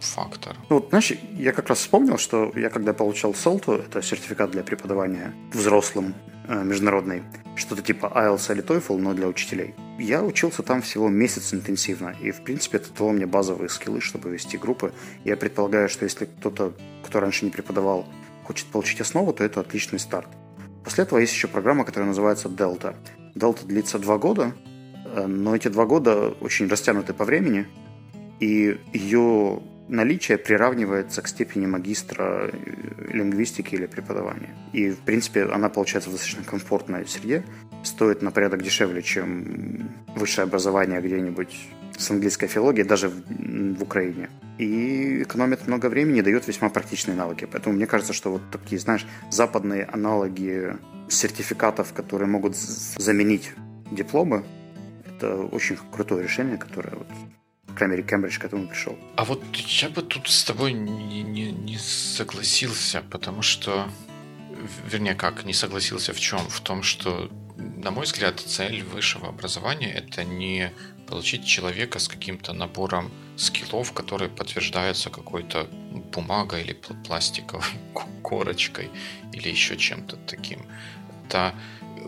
фактор. 0.00 0.56
Ну, 0.68 0.76
вот, 0.76 0.88
знаешь, 0.90 1.12
я 1.36 1.52
как 1.52 1.68
раз 1.68 1.78
вспомнил, 1.78 2.18
что 2.18 2.52
я 2.56 2.70
когда 2.70 2.92
получал 2.92 3.34
СОЛТу, 3.34 3.72
это 3.72 4.02
сертификат 4.02 4.50
для 4.50 4.62
преподавания 4.62 5.34
взрослым 5.52 6.14
э, 6.48 6.62
международный, 6.62 7.22
что-то 7.56 7.82
типа 7.82 8.06
IELTS 8.14 8.52
или 8.52 8.62
TOEFL, 8.62 8.98
но 8.98 9.14
для 9.14 9.28
учителей. 9.28 9.74
Я 9.98 10.22
учился 10.22 10.62
там 10.62 10.82
всего 10.82 11.08
месяц 11.08 11.52
интенсивно, 11.52 12.14
и, 12.20 12.30
в 12.30 12.42
принципе, 12.42 12.78
это 12.78 12.88
дало 12.96 13.12
мне 13.12 13.26
базовые 13.26 13.68
скиллы, 13.68 14.00
чтобы 14.00 14.30
вести 14.30 14.56
группы. 14.56 14.92
Я 15.24 15.36
предполагаю, 15.36 15.88
что 15.88 16.04
если 16.04 16.24
кто-то, 16.24 16.72
кто 17.04 17.20
раньше 17.20 17.44
не 17.44 17.50
преподавал, 17.50 18.06
хочет 18.44 18.66
получить 18.66 19.00
основу, 19.00 19.32
то 19.32 19.44
это 19.44 19.60
отличный 19.60 19.98
старт. 19.98 20.28
После 20.84 21.04
этого 21.04 21.18
есть 21.18 21.32
еще 21.32 21.46
программа, 21.46 21.84
которая 21.84 22.08
называется 22.08 22.48
Delta. 22.48 22.96
Delta 23.34 23.66
длится 23.66 23.98
два 23.98 24.18
года, 24.18 24.54
э, 25.14 25.26
но 25.26 25.54
эти 25.54 25.68
два 25.68 25.84
года 25.84 26.28
очень 26.40 26.68
растянуты 26.68 27.12
по 27.12 27.24
времени, 27.24 27.66
и 28.40 28.80
ее 28.92 29.62
наличие 29.88 30.38
приравнивается 30.38 31.20
к 31.22 31.28
степени 31.28 31.66
магистра 31.66 32.50
э, 32.52 33.12
лингвистики 33.12 33.74
или 33.74 33.86
преподавания. 33.86 34.54
И, 34.72 34.90
в 34.90 34.98
принципе, 34.98 35.44
она 35.44 35.68
получается 35.68 36.10
в 36.10 36.12
достаточно 36.12 36.44
комфортной 36.44 37.06
среде, 37.06 37.44
стоит 37.82 38.22
на 38.22 38.30
порядок 38.30 38.62
дешевле, 38.62 39.02
чем 39.02 39.90
высшее 40.14 40.44
образование 40.44 41.00
где-нибудь 41.00 41.68
с 41.98 42.10
английской 42.10 42.46
филологией, 42.46 42.86
даже 42.86 43.08
в, 43.08 43.22
в 43.78 43.82
Украине. 43.82 44.30
И 44.58 45.22
экономит 45.22 45.66
много 45.66 45.86
времени, 45.86 46.22
дает 46.22 46.46
весьма 46.46 46.68
практичные 46.68 47.16
навыки. 47.16 47.48
Поэтому 47.50 47.74
мне 47.74 47.86
кажется, 47.86 48.12
что 48.12 48.30
вот 48.30 48.42
такие, 48.50 48.78
знаешь, 48.78 49.06
западные 49.30 49.84
аналоги 49.84 50.76
сертификатов, 51.08 51.92
которые 51.92 52.28
могут 52.28 52.56
заменить 52.56 53.52
дипломы, 53.90 54.44
это 55.04 55.36
очень 55.36 55.76
крутое 55.92 56.22
решение, 56.22 56.56
которое 56.56 56.94
вот 56.96 57.08
крайней 57.74 57.96
мере, 57.96 58.08
Кембридж 58.08 58.38
к 58.38 58.44
этому 58.44 58.68
пришел. 58.68 58.98
А 59.16 59.24
вот 59.24 59.42
я 59.54 59.88
бы 59.88 60.02
тут 60.02 60.28
с 60.28 60.44
тобой 60.44 60.72
не, 60.72 61.22
не, 61.22 61.52
не 61.52 61.78
согласился, 61.78 63.02
потому 63.10 63.42
что, 63.42 63.88
вернее, 64.86 65.14
как, 65.14 65.44
не 65.44 65.54
согласился 65.54 66.12
в 66.12 66.20
чем? 66.20 66.40
В 66.48 66.60
том, 66.60 66.82
что, 66.82 67.30
на 67.56 67.90
мой 67.90 68.04
взгляд, 68.04 68.40
цель 68.40 68.82
высшего 68.82 69.28
образования– 69.28 69.92
это 69.94 70.24
не 70.24 70.72
получить 71.06 71.44
человека 71.44 71.98
с 71.98 72.08
каким-то 72.08 72.52
набором 72.52 73.10
скиллов, 73.36 73.92
которые 73.92 74.30
подтверждаются 74.30 75.10
какой-то 75.10 75.68
бумагой 76.12 76.62
или 76.62 76.72
пластиковой 77.04 77.64
корочкой 78.22 78.90
или 79.32 79.48
еще 79.48 79.76
чем-то 79.76 80.16
таким. 80.16 80.64
Это 81.26 81.54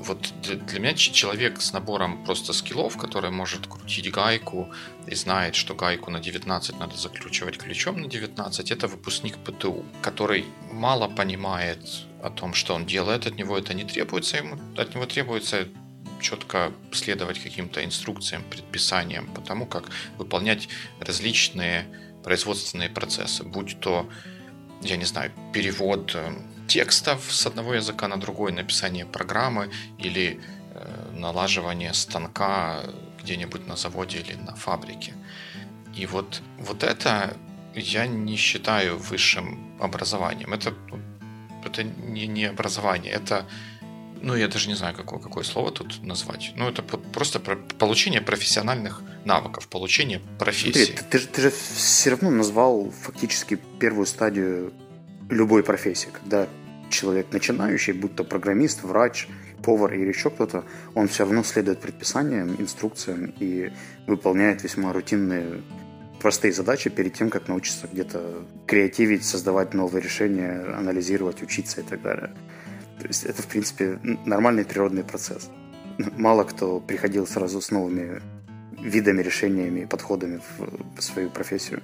вот 0.03 0.33
для, 0.43 0.57
для 0.57 0.81
меня 0.81 0.95
человек 0.95 1.61
с 1.61 1.73
набором 1.73 2.25
просто 2.25 2.53
скиллов, 2.53 2.97
который 2.97 3.31
может 3.31 3.67
крутить 3.67 4.11
гайку 4.11 4.69
и 5.07 5.15
знает, 5.15 5.55
что 5.55 5.75
гайку 5.75 6.11
на 6.11 6.21
19 6.21 6.79
надо 6.79 6.97
закручивать 6.97 7.59
ключом 7.59 8.01
на 8.01 8.09
19, 8.09 8.71
это 8.71 8.89
выпускник 8.89 9.39
ПТУ, 9.39 9.85
который 10.03 10.45
мало 10.71 11.09
понимает 11.09 11.79
о 12.23 12.31
том, 12.31 12.55
что 12.55 12.75
он 12.75 12.87
делает, 12.87 13.27
от 13.27 13.37
него 13.37 13.57
это 13.59 13.75
не 13.75 13.85
требуется, 13.85 14.37
ему, 14.37 14.59
от 14.77 14.95
него 14.95 15.07
требуется 15.07 15.69
четко 16.21 16.73
следовать 16.93 17.43
каким-то 17.43 17.85
инструкциям, 17.85 18.45
предписаниям 18.45 19.27
по 19.27 19.41
тому, 19.41 19.67
как 19.67 19.91
выполнять 20.19 20.69
различные 21.01 21.87
производственные 22.23 22.89
процессы, 22.89 23.43
будь 23.43 23.81
то, 23.81 24.09
я 24.81 24.97
не 24.97 25.05
знаю, 25.05 25.33
перевод 25.53 26.13
э, 26.15 26.33
текстов 26.69 27.33
с 27.33 27.47
одного 27.47 27.75
языка 27.75 28.09
на 28.09 28.21
другой, 28.21 28.53
написание 28.53 29.07
программы 29.07 29.71
или 29.99 30.41
э, 30.75 31.13
налаживание 31.15 31.95
станка 31.95 32.83
где-нибудь 33.23 33.67
на 33.67 33.77
заводе 33.77 34.19
или 34.19 34.35
на 34.35 34.55
фабрике. 34.55 35.15
И 35.95 36.07
вот, 36.07 36.43
вот 36.59 36.83
это 36.83 37.37
я 37.75 38.07
не 38.07 38.37
считаю 38.37 38.99
высшим 38.99 39.77
образованием. 39.81 40.53
Это, 40.53 40.75
это 41.65 41.83
не, 41.83 42.27
не 42.27 42.47
образование, 42.47 43.13
это 43.13 43.47
ну, 44.23 44.37
я 44.37 44.47
даже 44.47 44.69
не 44.69 44.75
знаю, 44.75 44.95
какое, 44.95 45.19
какое 45.19 45.43
слово 45.43 45.73
тут 45.73 46.01
назвать. 46.03 46.53
Ну, 46.55 46.69
это 46.69 46.83
просто 46.83 47.41
про 47.41 47.57
получение 47.57 48.21
профессиональных 48.21 49.03
навыков, 49.25 49.67
получение 49.69 50.21
профессии. 50.39 50.85
Смотри, 50.85 51.05
ты, 51.11 51.19
ты, 51.19 51.27
ты 51.27 51.43
же 51.43 51.51
все 51.51 52.11
равно 52.11 52.31
назвал 52.31 52.93
фактически 53.03 53.59
первую 53.81 54.07
стадию 54.07 54.73
любой 55.33 55.63
профессии, 55.63 56.09
когда 56.13 56.47
человек 56.91 57.27
начинающий, 57.33 57.93
будь 57.93 58.15
то 58.15 58.25
программист, 58.25 58.83
врач, 58.83 59.29
повар 59.63 59.95
или 59.95 60.09
еще 60.09 60.31
кто-то, 60.31 60.65
он 60.95 61.09
все 61.09 61.25
равно 61.25 61.43
следует 61.43 61.81
предписаниям, 61.81 62.55
инструкциям 62.59 63.33
и 63.39 63.73
выполняет 64.07 64.63
весьма 64.63 64.93
рутинные 64.93 65.63
простые 66.21 66.53
задачи 66.53 66.91
перед 66.91 67.15
тем, 67.15 67.31
как 67.31 67.49
научиться 67.49 67.89
где-то 67.91 68.45
креативить, 68.67 69.25
создавать 69.25 69.75
новые 69.75 70.03
решения, 70.03 70.65
анализировать, 70.77 71.43
учиться 71.43 71.81
и 71.81 71.85
так 71.85 72.03
далее. 72.03 72.31
То 73.01 73.07
есть 73.09 73.25
это, 73.25 73.43
в 73.43 73.47
принципе, 73.47 73.99
нормальный 74.25 74.65
природный 74.65 75.03
процесс. 75.03 75.51
Мало 76.17 76.45
кто 76.45 76.79
приходил 76.79 77.27
сразу 77.27 77.61
с 77.61 77.71
новыми 77.71 78.23
видами, 78.81 79.23
решениями, 79.23 79.85
подходами 79.85 80.41
в 80.59 81.01
свою 81.03 81.31
профессию. 81.31 81.81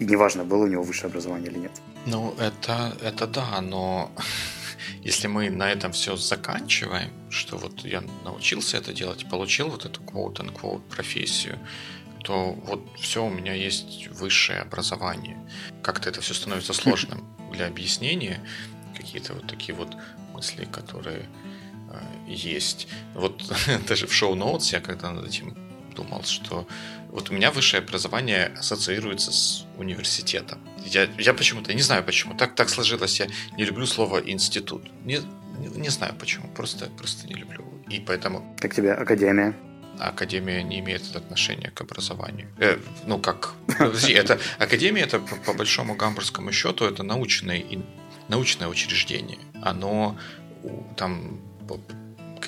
И 0.00 0.04
неважно, 0.04 0.44
было 0.44 0.64
у 0.64 0.68
него 0.68 0.82
высшее 0.82 1.08
образование 1.10 1.50
или 1.50 1.58
нет. 1.58 1.72
Ну, 2.06 2.34
это, 2.38 2.96
это 3.02 3.26
да, 3.26 3.60
но 3.60 4.10
если 5.02 5.26
мы 5.26 5.50
на 5.50 5.70
этом 5.70 5.92
все 5.92 6.16
заканчиваем, 6.16 7.10
что 7.30 7.56
вот 7.56 7.84
я 7.84 8.02
научился 8.24 8.76
это 8.76 8.92
делать, 8.92 9.28
получил 9.28 9.68
вот 9.68 9.84
эту 9.84 10.00
quote-unquote 10.02 10.82
профессию, 10.88 11.58
то 12.24 12.52
вот 12.52 12.80
все, 13.00 13.24
у 13.24 13.30
меня 13.30 13.54
есть 13.54 14.08
высшее 14.08 14.60
образование. 14.60 15.38
Как-то 15.82 16.10
это 16.10 16.20
все 16.20 16.34
становится 16.34 16.72
сложным 16.82 17.24
для 17.52 17.66
объяснения. 17.66 18.40
Какие-то 18.96 19.34
вот 19.34 19.46
такие 19.46 19.74
вот 19.74 19.96
мысли, 20.32 20.64
которые 20.64 21.28
э, 21.90 22.00
есть. 22.28 22.88
Вот 23.14 23.42
даже 23.88 24.06
в 24.06 24.12
шоу-ноутс 24.12 24.72
я 24.72 24.80
когда 24.80 25.10
над 25.10 25.26
этим 25.26 25.56
думал, 25.94 26.22
что 26.22 26.66
вот 27.10 27.30
у 27.30 27.34
меня 27.34 27.50
высшее 27.50 27.82
образование 27.82 28.52
ассоциируется 28.58 29.32
с 29.32 29.64
университетом. 29.76 30.58
Я, 30.84 31.08
я 31.18 31.34
почему-то, 31.34 31.72
не 31.72 31.82
знаю 31.82 32.04
почему, 32.04 32.34
так, 32.34 32.54
так 32.54 32.68
сложилось, 32.68 33.18
я 33.20 33.28
не 33.56 33.64
люблю 33.64 33.86
слово 33.86 34.18
институт. 34.18 34.90
Не, 35.04 35.20
не, 35.76 35.88
знаю 35.88 36.14
почему, 36.18 36.48
просто, 36.48 36.86
просто 36.98 37.26
не 37.26 37.34
люблю. 37.34 37.64
И 37.88 38.00
поэтому... 38.00 38.54
Как 38.60 38.74
тебе 38.74 38.92
академия? 38.92 39.54
Академия 39.98 40.62
не 40.62 40.78
имеет 40.78 41.16
отношения 41.16 41.70
к 41.70 41.80
образованию. 41.80 42.48
Э, 42.58 42.78
ну 43.06 43.18
как? 43.18 43.54
Подожди, 43.78 44.12
это 44.12 44.38
академия 44.58 45.02
это 45.02 45.18
по, 45.18 45.34
по 45.36 45.52
большому 45.54 45.96
гамбургскому 45.96 46.52
счету 46.52 46.84
это 46.84 47.02
научное, 47.02 47.64
научное 48.28 48.68
учреждение. 48.68 49.38
Оно 49.62 50.16
там 50.96 51.40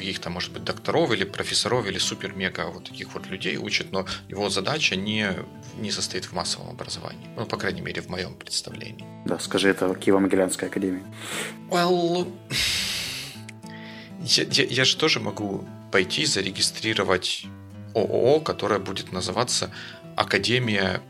каких-то, 0.01 0.31
может 0.31 0.53
быть, 0.53 0.65
докторов 0.65 1.13
или 1.13 1.25
профессоров 1.25 1.87
или 1.87 1.99
супер-мега 1.99 2.67
вот 2.67 2.85
таких 2.85 3.13
вот 3.15 3.27
людей 3.27 3.59
учит, 3.59 3.93
но 3.93 4.07
его 4.29 4.49
задача 4.49 4.97
не, 4.97 5.29
не 5.79 5.91
состоит 5.91 6.25
в 6.25 6.33
массовом 6.33 6.71
образовании. 6.71 7.29
Ну, 7.37 7.45
по 7.45 7.59
крайней 7.59 7.83
мере, 7.83 8.01
в 8.01 8.09
моем 8.09 8.35
представлении. 8.35 9.05
Да, 9.27 9.39
скажи, 9.39 9.69
это 9.69 9.87
Киево-Могилянская 9.87 10.67
академия. 10.67 11.05
Well, 11.69 12.33
я, 14.23 14.45
я, 14.45 14.65
я 14.65 14.85
же 14.85 14.97
тоже 14.97 15.21
могу 15.21 15.65
пойти 15.93 16.25
зарегистрировать 16.25 17.47
ООО, 17.95 18.41
которое 18.41 18.79
будет 18.79 19.13
называться 19.13 19.71
Академия 20.17 21.03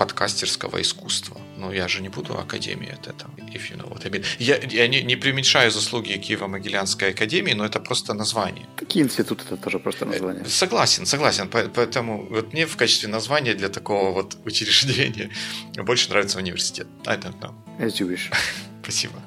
подкастерского 0.00 0.80
искусства. 0.80 1.36
Но 1.58 1.72
я 1.74 1.86
же 1.86 2.00
не 2.00 2.08
буду 2.08 2.38
академией 2.38 2.94
от 2.94 3.06
этого, 3.06 3.30
if 3.54 3.70
you 3.70 3.76
know 3.76 3.86
what 3.92 4.06
I 4.06 4.10
mean. 4.10 4.24
Я, 4.38 4.56
я 4.56 4.88
не, 4.88 5.02
не 5.02 5.16
преуменьшаю 5.16 5.70
заслуги 5.70 6.12
Киево-Могилянской 6.12 7.10
академии, 7.10 7.52
но 7.52 7.66
это 7.66 7.80
просто 7.80 8.14
название. 8.14 8.66
Какие 8.76 9.02
институты 9.02 9.44
это 9.44 9.58
тоже 9.58 9.78
просто 9.78 10.06
название? 10.06 10.46
Согласен, 10.46 11.04
согласен. 11.04 11.50
Поэтому 11.50 12.26
вот 12.30 12.54
мне 12.54 12.64
в 12.64 12.76
качестве 12.76 13.10
названия 13.10 13.54
для 13.54 13.68
такого 13.68 14.12
вот 14.12 14.38
учреждения 14.46 15.30
больше 15.84 16.08
нравится 16.08 16.38
университет. 16.38 16.86
I 17.04 17.18
don't 17.18 17.38
know. 17.38 17.52
As 17.78 18.00
you 18.00 18.08
wish. 18.08 18.32
Спасибо. 18.82 19.20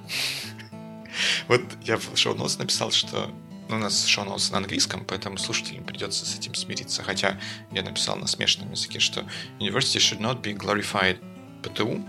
Вот 1.47 1.61
я 1.85 1.97
в 1.97 2.17
шоу-ноутс 2.17 2.57
написал, 2.57 2.89
что 2.91 3.29
у 3.69 3.75
нас 3.75 4.05
шоу-ноутс 4.05 4.51
на 4.51 4.57
английском, 4.57 5.05
поэтому 5.05 5.37
слушателям 5.37 5.83
придется 5.83 6.25
с 6.25 6.37
этим 6.37 6.55
смириться. 6.55 7.03
Хотя 7.03 7.39
я 7.71 7.83
написал 7.83 8.15
на 8.15 8.27
смешанном 8.27 8.71
языке, 8.71 8.99
что 8.99 9.21
University 9.59 9.99
should 9.99 10.19
not 10.19 10.41
be 10.41 10.55
glorified 10.55 11.19
ПТУ, 11.63 12.05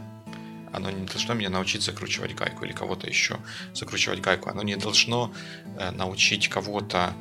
оно 0.72 0.90
не 0.90 1.06
должно 1.06 1.34
меня 1.34 1.50
научить 1.50 1.82
закручивать 1.82 2.34
гайку 2.34 2.64
или 2.64 2.72
кого-то 2.72 3.06
еще 3.06 3.38
закручивать 3.74 4.20
гайку. 4.20 4.50
Оно 4.50 4.62
не 4.62 4.76
должно 4.76 5.32
э, 5.78 5.92
научить 5.92 6.48
кого-то 6.48 7.14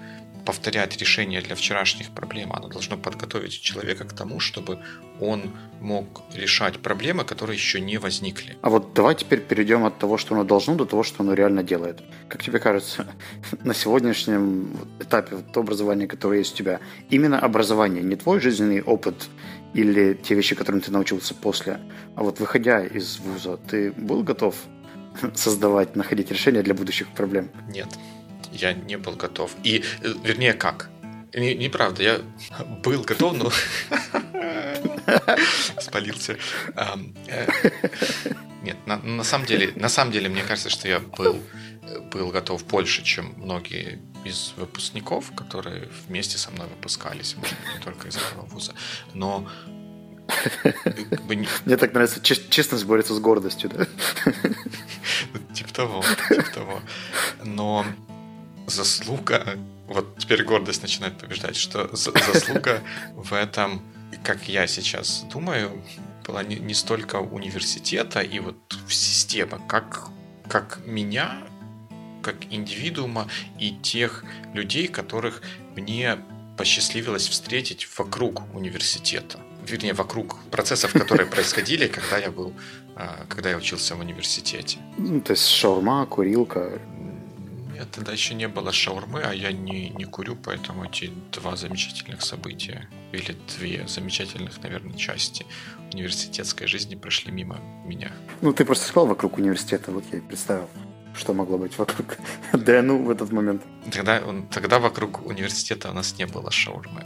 повторять 0.45 0.97
решения 0.97 1.41
для 1.41 1.55
вчерашних 1.55 2.11
проблем. 2.11 2.51
Оно 2.53 2.67
должно 2.67 2.97
подготовить 2.97 3.61
человека 3.61 4.05
к 4.05 4.13
тому, 4.13 4.39
чтобы 4.39 4.79
он 5.19 5.51
мог 5.79 6.23
решать 6.33 6.79
проблемы, 6.79 7.23
которые 7.23 7.55
еще 7.55 7.79
не 7.79 7.97
возникли. 7.97 8.57
А 8.61 8.69
вот 8.69 8.93
давай 8.93 9.15
теперь 9.15 9.39
перейдем 9.41 9.85
от 9.85 9.97
того, 9.99 10.17
что 10.17 10.35
оно 10.35 10.43
должно, 10.43 10.75
до 10.75 10.85
того, 10.85 11.03
что 11.03 11.23
оно 11.23 11.33
реально 11.33 11.63
делает. 11.63 12.01
Как 12.29 12.43
тебе 12.43 12.59
кажется, 12.59 13.05
на 13.63 13.73
сегодняшнем 13.73 14.77
этапе 14.99 15.35
вот, 15.35 15.57
образования, 15.57 16.07
которое 16.07 16.39
есть 16.39 16.53
у 16.55 16.57
тебя, 16.57 16.79
именно 17.09 17.39
образование, 17.39 18.03
не 18.03 18.15
твой 18.15 18.39
жизненный 18.39 18.81
опыт 18.81 19.29
или 19.73 20.13
те 20.13 20.35
вещи, 20.35 20.55
которым 20.55 20.81
ты 20.81 20.91
научился 20.91 21.33
после, 21.33 21.79
а 22.15 22.23
вот 22.23 22.39
выходя 22.39 22.85
из 22.85 23.17
вуза, 23.19 23.57
ты 23.57 23.91
был 23.91 24.23
готов 24.23 24.55
создавать, 25.35 25.95
находить 25.95 26.31
решения 26.31 26.61
для 26.61 26.73
будущих 26.73 27.07
проблем? 27.09 27.49
Нет 27.69 27.87
я 28.53 28.73
не 28.73 28.97
был 28.97 29.13
готов. 29.13 29.55
И, 29.63 29.83
э, 30.01 30.13
вернее, 30.23 30.53
как? 30.53 30.89
Не, 31.33 31.55
неправда, 31.55 32.03
я 32.03 32.21
был 32.83 33.01
готов, 33.01 33.37
но 33.37 33.51
спалился. 35.81 36.37
Э, 36.75 36.95
нет, 38.61 38.77
на, 38.85 38.97
на 38.97 39.23
самом 39.23 39.45
деле, 39.45 39.73
на 39.75 39.89
самом 39.89 40.11
деле, 40.11 40.29
мне 40.29 40.43
кажется, 40.43 40.69
что 40.69 40.87
я 40.87 40.99
был, 40.99 41.41
был 42.11 42.29
готов 42.29 42.65
больше, 42.65 43.03
чем 43.03 43.33
многие 43.37 43.99
из 44.23 44.53
выпускников, 44.57 45.31
которые 45.35 45.89
вместе 46.07 46.37
со 46.37 46.51
мной 46.51 46.67
выпускались, 46.67 47.35
может 47.35 47.55
быть, 47.59 47.75
не 47.75 47.83
только 47.83 48.07
из 48.07 48.15
этого 48.15 48.45
вуза. 48.45 48.73
Но 49.13 49.47
мне 51.27 51.77
так 51.77 51.93
нравится, 51.93 52.21
честность 52.21 52.85
борется 52.85 53.13
с 53.13 53.19
гордостью, 53.19 53.69
да? 53.69 53.85
Типа 55.53 55.73
того, 55.73 56.03
типа 56.29 56.51
того. 56.53 56.81
Но 57.43 57.85
заслуга, 58.67 59.57
вот 59.87 60.17
теперь 60.17 60.43
гордость 60.43 60.81
начинает 60.81 61.17
побеждать, 61.17 61.55
что 61.55 61.89
заслуга 61.95 62.81
в 63.15 63.33
этом, 63.33 63.81
как 64.23 64.47
я 64.47 64.67
сейчас 64.67 65.25
думаю, 65.31 65.83
была 66.25 66.43
не, 66.43 66.55
не 66.55 66.73
столько 66.73 67.17
университета 67.17 68.21
и 68.21 68.39
вот 68.39 68.55
система, 68.87 69.59
как, 69.67 70.07
как 70.47 70.79
меня, 70.85 71.43
как 72.21 72.35
индивидуума 72.49 73.27
и 73.59 73.71
тех 73.81 74.23
людей, 74.53 74.87
которых 74.87 75.41
мне 75.75 76.17
посчастливилось 76.57 77.27
встретить 77.27 77.87
вокруг 77.97 78.43
университета. 78.55 79.39
Вернее, 79.65 79.93
вокруг 79.93 80.37
процессов, 80.51 80.93
которые 80.93 81.25
происходили, 81.25 81.87
когда 81.87 82.17
я 82.17 82.31
был, 82.31 82.53
а, 82.95 83.25
когда 83.29 83.49
я 83.49 83.57
учился 83.57 83.95
в 83.95 83.99
университете. 83.99 84.77
Ну, 84.97 85.21
то 85.21 85.31
есть 85.31 85.47
шаурма, 85.47 86.05
курилка. 86.05 86.79
Нет, 87.73 87.89
тогда 87.91 88.11
еще 88.11 88.35
не 88.35 88.47
было 88.47 88.71
шаурмы, 88.71 89.21
а 89.21 89.33
я 89.33 89.51
не, 89.51 89.89
не 89.89 90.05
курю, 90.05 90.35
поэтому 90.35 90.85
эти 90.85 91.11
два 91.31 91.55
замечательных 91.55 92.21
события, 92.21 92.87
или 93.11 93.35
две 93.57 93.87
замечательных, 93.87 94.61
наверное, 94.61 94.95
части 94.95 95.45
университетской 95.91 96.67
жизни 96.67 96.95
прошли 96.95 97.31
мимо 97.31 97.59
меня. 97.85 98.11
Ну, 98.41 98.53
ты 98.53 98.65
просто 98.65 98.85
сказал 98.87 99.07
вокруг 99.07 99.37
университета, 99.37 99.91
вот 99.91 100.03
я 100.11 100.19
и 100.19 100.21
представил, 100.21 100.69
что 101.15 101.33
могло 101.33 101.57
быть 101.57 101.77
вокруг 101.77 102.17
ДНУ 102.53 103.03
в 103.03 103.09
этот 103.09 103.31
момент. 103.31 103.63
Тогда, 103.91 104.21
тогда 104.51 104.79
вокруг 104.79 105.25
университета 105.25 105.89
у 105.89 105.93
нас 105.93 106.17
не 106.17 106.25
было 106.25 106.51
шаурмы. 106.51 107.03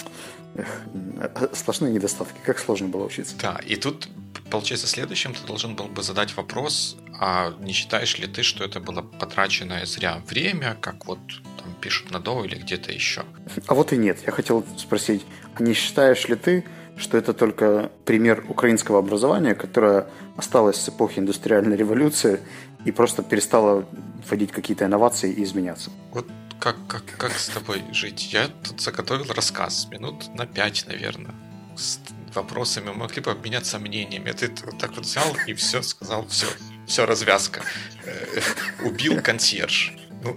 Эх, 0.55 1.49
сплошные 1.53 1.93
недостатки. 1.93 2.39
Как 2.45 2.59
сложно 2.59 2.87
было 2.87 3.05
учиться. 3.05 3.35
Да, 3.37 3.59
и 3.65 3.75
тут 3.75 4.09
получается, 4.49 4.87
следующим 4.87 5.33
ты 5.33 5.45
должен 5.45 5.75
был 5.75 5.85
бы 5.85 6.03
задать 6.03 6.35
вопрос, 6.35 6.97
а 7.19 7.53
не 7.59 7.73
считаешь 7.73 8.17
ли 8.17 8.27
ты, 8.27 8.43
что 8.43 8.63
это 8.63 8.79
было 8.79 9.01
потраченное 9.01 9.85
зря 9.85 10.21
время, 10.27 10.77
как 10.81 11.05
вот 11.05 11.19
там 11.57 11.73
пишут 11.81 12.11
на 12.11 12.19
Доу 12.19 12.43
или 12.43 12.55
где-то 12.55 12.91
еще? 12.91 13.23
А 13.67 13.73
вот 13.73 13.93
и 13.93 13.97
нет. 13.97 14.19
Я 14.25 14.31
хотел 14.31 14.65
спросить, 14.77 15.25
а 15.55 15.63
не 15.63 15.73
считаешь 15.73 16.27
ли 16.27 16.35
ты, 16.35 16.65
что 16.97 17.17
это 17.17 17.33
только 17.33 17.91
пример 18.05 18.45
украинского 18.49 18.99
образования, 18.99 19.55
которое 19.55 20.07
осталось 20.35 20.77
с 20.77 20.89
эпохи 20.89 21.19
индустриальной 21.19 21.77
революции 21.77 22.39
и 22.85 22.91
просто 22.91 23.23
перестало 23.23 23.87
вводить 24.27 24.51
какие-то 24.51 24.85
инновации 24.85 25.31
и 25.31 25.43
изменяться? 25.43 25.91
Вот 26.11 26.27
как, 26.59 26.75
как, 26.87 27.03
как 27.17 27.31
с 27.33 27.49
тобой 27.49 27.83
жить? 27.91 28.33
Я 28.33 28.47
тут 28.47 28.81
заготовил 28.81 29.31
рассказ 29.33 29.87
минут 29.91 30.33
на 30.35 30.45
пять, 30.45 30.85
наверное, 30.87 31.35
с 31.75 31.99
вопросами, 32.37 32.91
могли 32.91 33.21
бы 33.21 33.31
обменяться 33.31 33.79
мнениями. 33.79 34.31
Ты 34.31 34.51
вот 34.65 34.77
так 34.79 34.95
вот 34.95 35.05
взял 35.05 35.35
и 35.47 35.53
все 35.53 35.81
сказал, 35.81 36.27
все, 36.27 36.47
все, 36.85 37.05
развязка. 37.05 37.61
Э, 38.03 38.41
убил 38.83 39.21
консьерж. 39.21 39.93
Ну, 40.23 40.35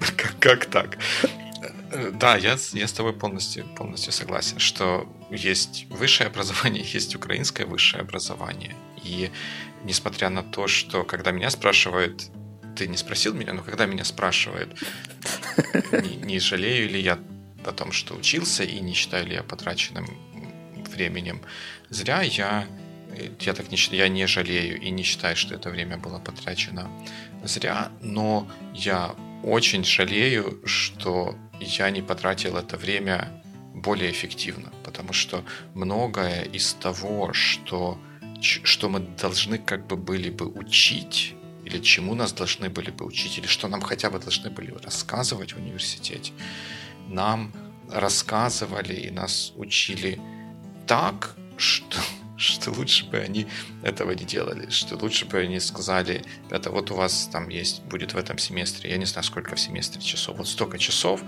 как, 0.16 0.38
как 0.38 0.66
так? 0.66 0.98
Э, 1.92 2.10
да, 2.12 2.36
я, 2.36 2.56
я 2.72 2.88
с 2.88 2.92
тобой 2.92 3.12
полностью, 3.12 3.64
полностью 3.76 4.12
согласен, 4.12 4.58
что 4.58 5.08
есть 5.30 5.86
высшее 5.90 6.28
образование, 6.28 6.84
есть 6.94 7.14
украинское 7.14 7.66
высшее 7.66 8.00
образование. 8.00 8.74
И 9.04 9.30
несмотря 9.84 10.30
на 10.30 10.42
то, 10.42 10.66
что 10.66 11.04
когда 11.04 11.30
меня 11.30 11.50
спрашивают, 11.50 12.30
ты 12.76 12.88
не 12.88 12.96
спросил 12.96 13.34
меня, 13.34 13.52
но 13.52 13.62
когда 13.62 13.86
меня 13.86 14.04
спрашивают, 14.04 14.76
не, 15.92 16.16
не 16.16 16.40
жалею 16.40 16.90
ли 16.90 17.00
я 17.00 17.18
о 17.68 17.72
том, 17.72 17.92
что 17.92 18.14
учился, 18.14 18.64
и 18.64 18.80
не 18.80 18.94
считаю 18.94 19.26
ли 19.26 19.34
я 19.34 19.42
потраченным 19.42 20.06
временем 20.94 21.40
зря, 21.90 22.22
я, 22.22 22.66
я 23.40 23.54
так 23.54 23.70
не 23.70 23.76
считаю, 23.76 24.02
я 24.02 24.08
не 24.08 24.26
жалею 24.26 24.80
и 24.80 24.90
не 24.90 25.02
считаю, 25.02 25.36
что 25.36 25.54
это 25.54 25.70
время 25.70 25.96
было 25.96 26.18
потрачено 26.18 26.90
зря, 27.44 27.90
но 28.00 28.48
я 28.74 29.14
очень 29.42 29.84
жалею, 29.84 30.60
что 30.64 31.36
я 31.60 31.90
не 31.90 32.02
потратил 32.02 32.56
это 32.56 32.76
время 32.76 33.42
более 33.74 34.10
эффективно, 34.10 34.72
потому 34.84 35.12
что 35.12 35.44
многое 35.74 36.42
из 36.42 36.74
того, 36.74 37.32
что, 37.32 37.98
что 38.40 38.88
мы 38.88 39.00
должны 39.00 39.58
как 39.58 39.86
бы 39.86 39.96
были 39.96 40.30
бы 40.30 40.46
учить, 40.46 41.34
или 41.64 41.78
чему 41.80 42.14
нас 42.14 42.32
должны 42.32 42.68
были 42.68 42.90
бы 42.90 43.04
учить, 43.04 43.38
или 43.38 43.46
что 43.46 43.68
нам 43.68 43.80
хотя 43.80 44.10
бы 44.10 44.18
должны 44.18 44.50
были 44.50 44.74
рассказывать 44.82 45.54
в 45.54 45.58
университете, 45.58 46.32
нам 47.08 47.52
рассказывали 47.90 48.94
и 48.94 49.10
нас 49.10 49.52
учили 49.56 50.20
так, 50.86 51.36
что, 51.56 51.98
что 52.36 52.70
лучше 52.70 53.06
бы 53.06 53.18
они 53.18 53.46
этого 53.82 54.12
не 54.12 54.24
делали, 54.24 54.70
что 54.70 54.96
лучше 54.96 55.26
бы 55.26 55.38
они 55.38 55.60
сказали, 55.60 56.24
это 56.50 56.70
вот 56.70 56.90
у 56.90 56.94
вас 56.94 57.28
там 57.32 57.48
есть, 57.48 57.82
будет 57.84 58.14
в 58.14 58.16
этом 58.16 58.38
семестре, 58.38 58.90
я 58.90 58.96
не 58.96 59.06
знаю, 59.06 59.24
сколько 59.24 59.54
в 59.54 59.60
семестре 59.60 60.02
часов, 60.02 60.38
вот 60.38 60.48
столько 60.48 60.78
часов, 60.78 61.22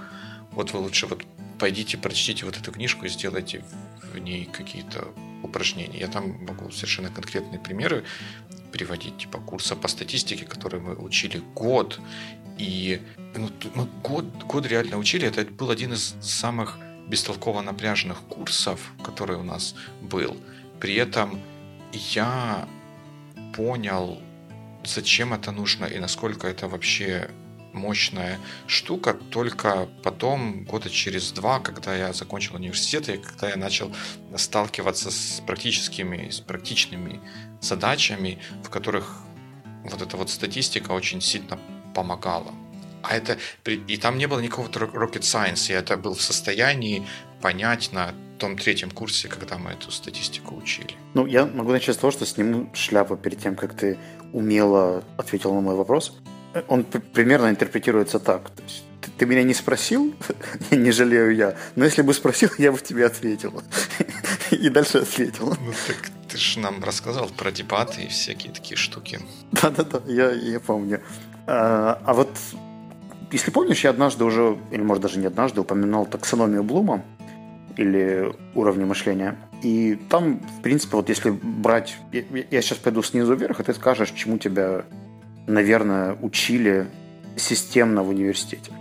вот 0.52 0.72
вы 0.72 0.80
лучше 0.80 1.06
вот 1.06 1.24
пойдите, 1.58 1.98
прочтите 1.98 2.44
вот 2.44 2.56
эту 2.56 2.72
книжку 2.72 3.06
и 3.06 3.08
сделайте 3.08 3.64
в 4.12 4.18
ней 4.18 4.46
какие-то 4.46 5.08
упражнения. 5.42 6.00
Я 6.00 6.08
там 6.08 6.44
могу 6.44 6.70
совершенно 6.70 7.10
конкретные 7.10 7.58
примеры 7.58 8.04
приводить, 8.72 9.18
типа 9.18 9.38
курса 9.38 9.76
по 9.76 9.88
статистике, 9.88 10.44
который 10.44 10.80
мы 10.80 10.94
учили 10.96 11.42
год. 11.54 12.00
И 12.58 13.00
ну, 13.34 13.50
мы 13.74 13.86
год, 14.02 14.24
год 14.44 14.66
реально 14.66 14.96
учили. 14.98 15.28
Это 15.28 15.44
был 15.44 15.70
один 15.70 15.92
из 15.92 16.14
самых 16.20 16.78
бестолково 17.08 17.60
напряженных 17.62 18.22
курсов, 18.22 18.92
который 19.04 19.36
у 19.36 19.42
нас 19.42 19.74
был. 20.02 20.36
При 20.80 20.94
этом 20.94 21.40
я 21.92 22.68
понял, 23.54 24.20
зачем 24.84 25.32
это 25.32 25.52
нужно 25.52 25.84
и 25.86 25.98
насколько 25.98 26.46
это 26.46 26.68
вообще 26.68 27.30
мощная 27.72 28.38
штука 28.66 29.14
только 29.14 29.88
потом, 30.02 30.64
года 30.64 30.90
через 30.90 31.30
два, 31.32 31.60
когда 31.60 31.94
я 31.94 32.12
закончил 32.12 32.56
университет 32.56 33.08
и 33.08 33.18
когда 33.18 33.50
я 33.50 33.56
начал 33.56 33.94
сталкиваться 34.36 35.10
с 35.10 35.42
практическими, 35.46 36.30
с 36.30 36.40
практичными 36.40 37.20
задачами, 37.60 38.38
в 38.64 38.70
которых 38.70 39.20
вот 39.84 40.02
эта 40.02 40.16
вот 40.16 40.30
статистика 40.30 40.92
очень 40.92 41.20
сильно 41.20 41.58
помогала. 41.96 42.52
А 43.02 43.16
это, 43.16 43.38
и 43.64 43.96
там 43.96 44.18
не 44.18 44.26
было 44.26 44.40
никакого 44.40 44.68
rocket 44.68 45.22
science, 45.22 45.72
я 45.72 45.78
это 45.78 45.96
был 45.96 46.14
в 46.14 46.20
состоянии 46.20 47.06
понять 47.40 47.92
на 47.92 48.14
том 48.38 48.56
третьем 48.56 48.90
курсе, 48.90 49.28
когда 49.28 49.56
мы 49.56 49.70
эту 49.70 49.90
статистику 49.90 50.56
учили. 50.56 50.94
Ну, 51.14 51.26
я 51.26 51.46
могу 51.46 51.72
начать 51.72 51.94
с 51.94 51.98
того, 51.98 52.10
что 52.10 52.26
сниму 52.26 52.68
шляпу 52.74 53.16
перед 53.16 53.38
тем, 53.38 53.56
как 53.56 53.74
ты 53.74 53.98
умело 54.32 55.02
ответил 55.16 55.54
на 55.54 55.60
мой 55.60 55.74
вопрос 55.74 56.12
он 56.68 56.84
примерно 56.84 57.50
интерпретируется 57.50 58.18
так. 58.18 58.50
То 58.50 58.62
есть, 58.62 58.84
ты, 59.00 59.10
ты 59.10 59.26
меня 59.26 59.42
не 59.42 59.54
спросил, 59.54 60.14
не 60.70 60.90
жалею 60.90 61.34
я, 61.34 61.56
но 61.74 61.84
если 61.84 62.02
бы 62.02 62.14
спросил, 62.14 62.50
я 62.58 62.72
бы 62.72 62.78
тебе 62.78 63.06
ответил. 63.06 63.62
И 64.50 64.68
дальше 64.68 64.98
ответил. 64.98 65.56
Ну 65.60 65.72
так 65.86 66.10
ты 66.28 66.38
же 66.38 66.60
нам 66.60 66.82
рассказал 66.82 67.28
про 67.28 67.50
дебаты 67.50 68.02
и 68.02 68.08
всякие 68.08 68.52
такие 68.52 68.76
штуки. 68.76 69.20
Да-да-да, 69.52 70.02
я, 70.06 70.30
я 70.32 70.60
помню. 70.60 71.02
А, 71.46 72.00
а 72.04 72.14
вот, 72.14 72.30
если 73.30 73.50
помнишь, 73.50 73.84
я 73.84 73.90
однажды 73.90 74.24
уже, 74.24 74.56
или 74.70 74.82
может 74.82 75.02
даже 75.02 75.18
не 75.18 75.26
однажды, 75.26 75.60
упоминал 75.60 76.06
таксономию 76.06 76.62
Блума 76.62 77.02
или 77.76 78.32
уровни 78.54 78.84
мышления. 78.84 79.36
И 79.62 79.98
там, 80.08 80.40
в 80.58 80.62
принципе, 80.62 80.96
вот 80.96 81.08
если 81.08 81.30
брать... 81.30 81.96
Я, 82.12 82.22
я 82.50 82.62
сейчас 82.62 82.78
пойду 82.78 83.02
снизу 83.02 83.34
вверх, 83.34 83.60
и 83.60 83.62
ты 83.62 83.74
скажешь, 83.74 84.10
чему 84.10 84.38
тебя 84.38 84.84
наверное, 85.46 86.16
учили 86.20 86.88
системно 87.36 88.02
в 88.02 88.08
университете. 88.08 88.72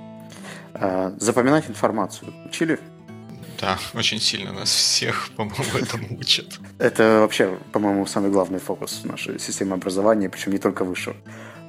А, 0.73 1.13
запоминать 1.19 1.69
информацию. 1.69 2.33
Учили? 2.45 2.79
Да, 3.59 3.77
очень 3.93 4.19
сильно 4.19 4.51
нас 4.51 4.69
всех, 4.69 5.29
по-моему, 5.35 5.77
этому 5.79 6.19
учат. 6.19 6.59
Это 6.77 7.19
вообще, 7.21 7.57
по-моему, 7.71 8.05
самый 8.05 8.29
главный 8.29 8.59
фокус 8.59 9.03
нашей 9.05 9.39
системы 9.39 9.75
образования, 9.75 10.29
причем 10.29 10.51
не 10.51 10.57
только 10.57 10.83
высшего. 10.83 11.15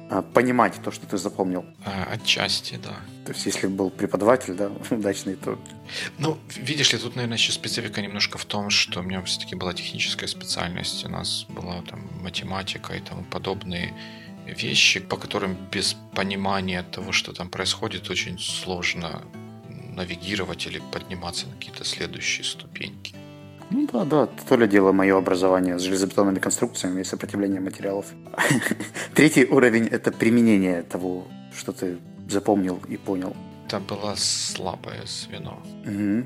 А, 0.09 0.21
понимать 0.21 0.81
то, 0.83 0.91
что 0.91 1.05
ты 1.05 1.17
запомнил. 1.17 1.65
А, 1.85 2.13
отчасти, 2.13 2.79
да. 2.81 2.95
То 3.25 3.33
есть, 3.33 3.45
если 3.45 3.67
был 3.67 3.89
преподаватель, 3.89 4.53
да, 4.53 4.71
удачный, 4.89 5.35
то... 5.35 5.59
Ну, 6.17 6.37
видишь 6.55 6.93
ли, 6.93 6.99
тут, 6.99 7.15
наверное, 7.15 7.37
еще 7.37 7.51
специфика 7.51 8.01
немножко 8.01 8.37
в 8.37 8.45
том, 8.45 8.69
что 8.69 9.01
у 9.01 9.03
меня 9.03 9.21
все-таки 9.23 9.55
была 9.55 9.73
техническая 9.73 10.29
специальность, 10.29 11.05
у 11.05 11.09
нас 11.09 11.45
была 11.49 11.81
там 11.81 12.07
математика 12.21 12.93
и 12.93 13.01
тому 13.01 13.23
подобные 13.23 13.93
вещи, 14.45 15.01
по 15.01 15.17
которым 15.17 15.57
без 15.71 15.97
понимания 16.15 16.83
того, 16.83 17.11
что 17.11 17.33
там 17.33 17.49
происходит, 17.49 18.09
очень 18.09 18.39
сложно 18.39 19.21
навигировать 19.69 20.65
или 20.67 20.81
подниматься 20.91 21.47
на 21.47 21.55
какие-то 21.55 21.83
следующие 21.83 22.45
ступеньки. 22.45 23.15
Ну 23.69 23.87
да, 23.91 24.05
да, 24.05 24.27
то 24.27 24.55
ли 24.55 24.67
дело 24.67 24.91
мое 24.91 25.17
образование 25.17 25.77
с 25.77 25.81
железобетонными 25.81 26.39
конструкциями 26.39 27.01
и 27.01 27.03
сопротивлением 27.03 27.65
материалов. 27.65 28.05
Третий 29.13 29.45
уровень– 29.45 29.87
это 29.91 30.11
применение 30.11 30.83
того, 30.83 31.27
что 31.53 31.73
ты 31.73 31.97
запомнил 32.29 32.79
и 32.87 32.97
понял. 32.97 33.35
Это 33.67 33.79
было 33.79 34.15
слабое 34.15 35.03
звено. 35.05 35.61
Угу. 35.85 36.25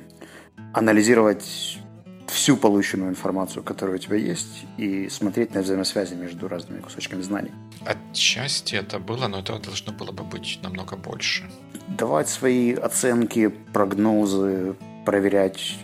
Анализировать 0.74 1.80
всю 2.28 2.58
полученную 2.58 3.10
информацию, 3.10 3.64
которая 3.64 3.96
у 3.96 4.00
тебя 4.00 4.18
есть, 4.18 4.66
и 4.78 5.10
смотреть 5.10 5.54
на 5.54 5.62
взаимосвязи 5.62 6.14
между 6.14 6.48
разными 6.48 6.80
кусочками 6.80 7.22
знаний. 7.22 7.52
Отчасти 7.86 8.76
это 8.76 9.00
было, 9.00 9.28
но 9.28 9.40
этого 9.40 9.60
должно 9.60 9.92
было 9.92 10.12
бы 10.12 10.24
быть 10.24 10.60
намного 10.64 10.96
больше. 10.96 11.44
Давать 11.88 12.30
свои 12.30 12.74
оценки, 12.74 13.48
прогнозы, 13.74 14.76
проверять 15.06 15.78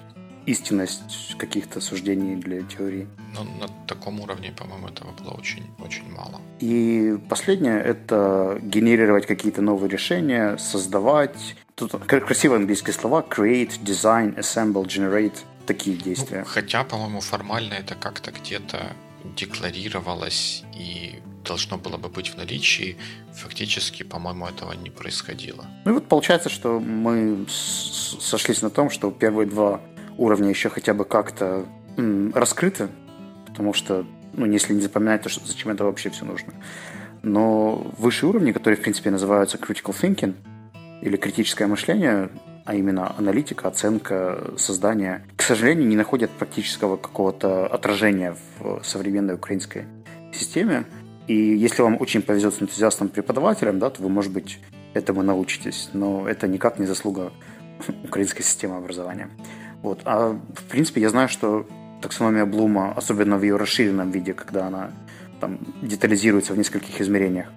истинность 0.48 1.36
каких-то 1.38 1.82
суждений 1.82 2.36
для 2.36 2.64
теории. 2.64 3.08
Но 3.36 3.44
на 3.44 3.68
таком 3.86 4.20
уровне, 4.22 4.54
по-моему, 4.58 4.88
этого 4.88 5.12
было 5.12 5.32
очень, 5.32 5.64
очень 5.80 6.10
мало. 6.12 6.42
И 6.60 7.18
последнее– 7.30 7.80
это 7.84 8.58
генерировать 8.62 9.28
какие-то 9.28 9.62
новые 9.62 9.90
решения, 9.90 10.58
создавать. 10.58 11.56
Тут 11.76 11.92
красивые 12.06 12.58
английские 12.58 12.94
слова– 12.94 13.24
create, 13.30 13.84
design, 13.84 14.36
assemble, 14.38 14.86
generate– 14.86 15.36
такие 15.68 15.98
действия. 15.98 16.40
Ну, 16.40 16.46
хотя, 16.46 16.84
по-моему, 16.84 17.20
формально 17.20 17.74
это 17.74 17.96
как-то 17.96 18.32
где-то 18.32 18.94
декларировалось 19.36 20.64
и 20.74 21.20
должно 21.46 21.78
было 21.78 21.98
бы 21.98 22.10
быть 22.10 22.30
в 22.30 22.38
наличии, 22.38 22.98
фактически, 23.34 24.04
по-моему, 24.04 24.48
этого 24.48 24.74
не 24.74 24.90
происходило. 24.90 25.66
Ну 25.86 25.92
и 25.92 25.94
вот 25.94 26.08
получается, 26.08 26.50
что 26.50 26.80
мы 26.80 27.46
сошлись 27.50 28.62
на 28.62 28.70
том, 28.70 28.90
что 28.90 29.12
первые 29.12 29.48
два 29.48 29.82
уровня 30.18 30.50
еще 30.50 30.70
хотя 30.70 30.94
бы 30.94 31.06
как-то 31.06 31.66
раскрыты, 32.34 32.90
потому 33.46 33.74
что, 33.74 34.06
ну, 34.34 34.46
если 34.46 34.74
не 34.74 34.82
запоминать, 34.82 35.24
то 35.24 35.30
что, 35.30 35.46
зачем 35.46 35.72
это 35.72 35.84
вообще 35.84 36.10
все 36.10 36.26
нужно. 36.26 36.54
Но 37.24 37.88
высшие 37.98 38.30
уровни, 38.30 38.52
которые, 38.52 38.78
в 38.78 38.82
принципе, 38.82 39.10
называются 39.10 39.58
critical 39.58 39.96
thinking 40.00 40.36
или 41.02 41.18
критическое 41.18 41.68
мышление, 41.68 42.30
а 42.66 42.76
именно 42.76 43.16
аналитика, 43.18 43.68
оценка, 43.68 44.52
создание, 44.58 45.24
к 45.36 45.42
сожалению, 45.42 45.88
не 45.88 45.96
находят 45.96 46.30
практического 46.32 46.98
какого-то 46.98 47.66
отражения 47.66 48.36
в 48.60 48.82
современной 48.84 49.36
украинской 49.36 49.86
системе. 50.34 50.86
И 51.28 51.34
если 51.34 51.82
вам 51.82 51.98
очень 52.00 52.22
повезет 52.22 52.54
с 52.54 52.62
энтузиастом-преподавателем, 52.62 53.80
да, 53.80 53.90
то 53.90 54.04
вы, 54.04 54.10
может 54.10 54.32
быть, 54.32 54.60
этому 54.94 55.24
научитесь. 55.24 55.90
Но 55.94 56.28
это 56.28 56.48
никак 56.48 56.80
не 56.80 56.86
заслуга 56.86 57.32
украинской 58.04 58.44
системы 58.44 58.78
образования. 58.78 59.30
Вот. 59.88 60.02
А 60.04 60.38
в 60.54 60.64
принципе 60.66 61.00
я 61.00 61.10
знаю, 61.10 61.30
что 61.30 61.66
таксономия 62.02 62.46
Блума, 62.46 62.92
особенно 62.92 63.38
в 63.38 63.44
ее 63.44 63.56
расширенном 63.56 64.12
виде, 64.12 64.34
когда 64.34 64.68
она 64.68 64.92
там, 65.40 65.60
детализируется 65.82 66.54
в 66.54 66.58
нескольких 66.58 67.00
измерениях, 67.00 67.48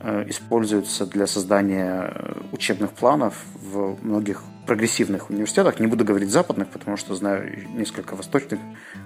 э, 0.00 0.24
используется 0.28 1.06
для 1.06 1.28
создания 1.28 2.12
учебных 2.50 2.90
планов 2.90 3.44
в 3.54 3.98
многих 4.02 4.42
прогрессивных 4.66 5.30
университетах, 5.30 5.78
не 5.78 5.86
буду 5.86 6.04
говорить 6.04 6.30
западных, 6.30 6.70
потому 6.70 6.96
что 6.96 7.14
знаю 7.14 7.68
несколько 7.68 8.16
восточных, 8.16 8.58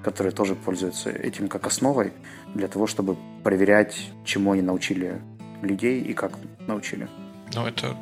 которые 0.03 0.33
тоже 0.33 0.55
пользуются 0.55 1.11
этим 1.11 1.49
как 1.49 1.67
основой 1.67 2.15
для 2.55 2.67
того, 2.67 2.87
чтобы 2.87 3.19
проверять, 3.45 4.11
чему 4.25 4.53
они 4.53 4.63
научили 4.63 5.21
людей 5.61 6.01
и 6.01 6.15
как 6.15 6.33
научили. 6.67 7.09
Ну, 7.55 7.67
это 7.67 7.95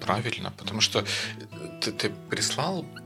правильно, 0.00 0.52
потому 0.56 0.80
что 0.80 1.04
ты, 1.80 1.90
ты 1.90 2.12
прислал 2.30 2.84
э, 2.84 3.01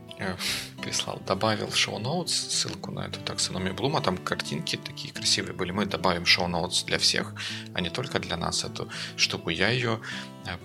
прислал, 0.81 1.21
добавил 1.25 1.71
шоу-ноутс, 1.71 2.33
ссылку 2.33 2.91
на 2.91 3.05
эту 3.05 3.19
таксономию 3.19 3.73
Блума, 3.73 4.01
там 4.01 4.17
картинки 4.17 4.75
такие 4.75 5.13
красивые 5.13 5.53
были. 5.53 5.71
Мы 5.71 5.85
добавим 5.85 6.25
шоу-ноутс 6.25 6.83
для 6.83 6.97
всех, 6.97 7.33
а 7.73 7.81
не 7.81 7.89
только 7.89 8.19
для 8.19 8.37
нас 8.37 8.63
эту 8.63 8.89
штуку. 9.15 9.49
Я 9.49 9.69
ее 9.69 9.99
э, 10.45 10.57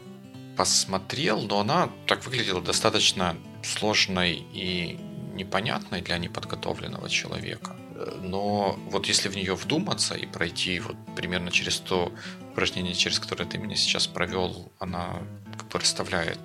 посмотрел, 0.56 1.42
но 1.42 1.60
она 1.60 1.90
так 2.06 2.24
выглядела 2.24 2.62
достаточно 2.62 3.36
сложной 3.62 4.44
и 4.52 4.98
непонятной 5.34 6.02
для 6.02 6.18
неподготовленного 6.18 7.08
человека. 7.08 7.76
Но 8.20 8.78
вот 8.90 9.06
если 9.06 9.28
в 9.28 9.36
нее 9.36 9.54
вдуматься 9.54 10.14
и 10.14 10.26
пройти 10.26 10.80
вот 10.80 10.96
примерно 11.16 11.50
через 11.50 11.78
то 11.78 12.12
упражнение, 12.50 12.94
через 12.94 13.18
которое 13.18 13.44
ты 13.44 13.58
меня 13.58 13.76
сейчас 13.76 14.06
провел, 14.06 14.72
она 14.78 15.22
как 15.56 15.68
бы 15.68 15.78
расставляет 15.78 16.38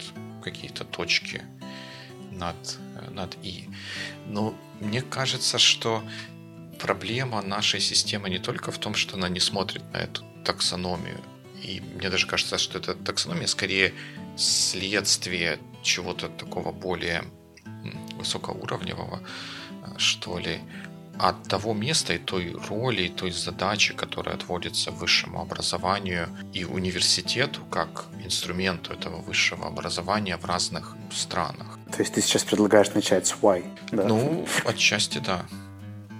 какие-то 0.43 0.83
точки 0.83 1.41
над, 2.31 2.55
над 3.11 3.37
«и». 3.43 3.69
Но 4.25 4.53
мне 4.79 5.01
кажется, 5.01 5.57
что 5.57 6.03
проблема 6.79 7.41
нашей 7.41 7.79
системы 7.79 8.29
не 8.29 8.39
только 8.39 8.71
в 8.71 8.77
том, 8.77 8.95
что 8.95 9.15
она 9.15 9.29
не 9.29 9.39
смотрит 9.39 9.83
на 9.93 9.97
эту 9.97 10.23
таксономию 10.43 11.19
и 11.63 11.81
мне 11.81 12.09
даже 12.09 12.27
кажется, 12.27 12.57
что 12.57 12.77
эта 12.77 12.93
таксономия 12.93 13.47
скорее 13.47 13.93
следствие 14.35 15.59
чего-то 15.81 16.29
такого 16.29 16.71
более 16.71 17.23
высокоуровневого, 18.17 19.21
э, 19.85 19.97
что 19.97 20.39
ли. 20.39 20.59
От 21.19 21.43
того 21.43 21.73
места 21.73 22.13
и 22.13 22.17
той 22.17 22.55
роли, 22.69 23.03
и 23.03 23.09
той 23.09 23.31
задачи, 23.31 23.93
которая 23.93 24.35
отводится 24.35 24.91
высшему 24.91 25.41
образованию 25.41 26.27
и 26.53 26.65
университету 26.65 27.61
как 27.65 28.05
инструменту 28.23 28.93
этого 28.93 29.21
высшего 29.21 29.67
образования 29.67 30.37
в 30.37 30.45
разных 30.45 30.95
странах. 31.11 31.79
То 31.91 32.01
есть 32.01 32.13
ты 32.13 32.21
сейчас 32.21 32.43
предлагаешь 32.43 32.93
начать 32.93 33.27
с 33.27 33.33
why? 33.41 33.63
Да? 33.91 34.03
Ну, 34.03 34.47
отчасти 34.65 35.19
да. 35.19 35.45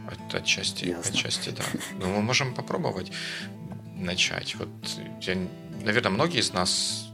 От, 0.09 0.35
отчасти, 0.35 0.85
Ясно. 0.85 1.11
отчасти 1.11 1.49
да. 1.49 1.63
Но 1.99 2.07
мы 2.07 2.21
можем 2.21 2.53
попробовать 2.53 3.11
начать. 3.95 4.55
Вот 4.55 4.69
я, 5.21 5.35
наверное, 5.83 6.11
многие 6.11 6.39
из 6.39 6.53
нас 6.53 7.07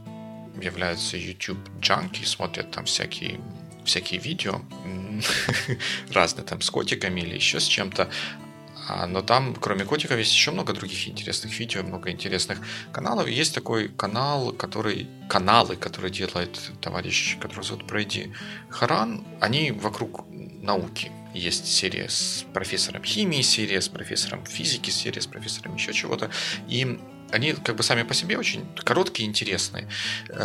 являются 0.60 1.16
YouTube 1.16 1.58
джанки, 1.80 2.24
смотрят 2.24 2.70
там 2.70 2.84
всякие 2.84 3.40
всякие 3.84 4.20
видео 4.20 4.60
разные 6.12 6.44
там 6.44 6.60
с 6.60 6.70
котиками 6.70 7.20
или 7.20 7.34
еще 7.34 7.60
с 7.60 7.64
чем-то. 7.64 8.08
А, 8.86 9.06
но 9.06 9.22
там, 9.22 9.54
кроме 9.54 9.84
котиков, 9.84 10.18
есть 10.18 10.32
еще 10.32 10.50
много 10.50 10.72
других 10.72 11.08
интересных 11.08 11.58
видео, 11.58 11.82
много 11.82 12.10
интересных 12.10 12.58
каналов. 12.92 13.28
Есть 13.28 13.54
такой 13.54 13.88
канал, 13.88 14.52
который, 14.52 15.08
каналы, 15.28 15.76
которые 15.76 16.10
делает 16.10 16.60
товарищ, 16.80 17.38
который 17.40 17.64
зовут 17.64 17.84
Брэди 17.84 18.32
Харан. 18.68 19.24
Они 19.40 19.70
вокруг 19.70 20.26
науки. 20.30 21.10
Есть 21.32 21.66
серия 21.66 22.08
с 22.08 22.44
профессором 22.52 23.02
химии, 23.02 23.42
серия 23.42 23.80
с 23.80 23.88
профессором 23.88 24.44
физики, 24.44 24.90
серия 24.90 25.20
с 25.20 25.26
профессором 25.26 25.74
еще 25.74 25.92
чего-то. 25.92 26.30
И 26.68 26.98
они 27.32 27.52
как 27.52 27.76
бы 27.76 27.82
сами 27.82 28.02
по 28.02 28.14
себе 28.14 28.38
очень 28.38 28.64
короткие, 28.84 29.28
интересные. 29.28 29.88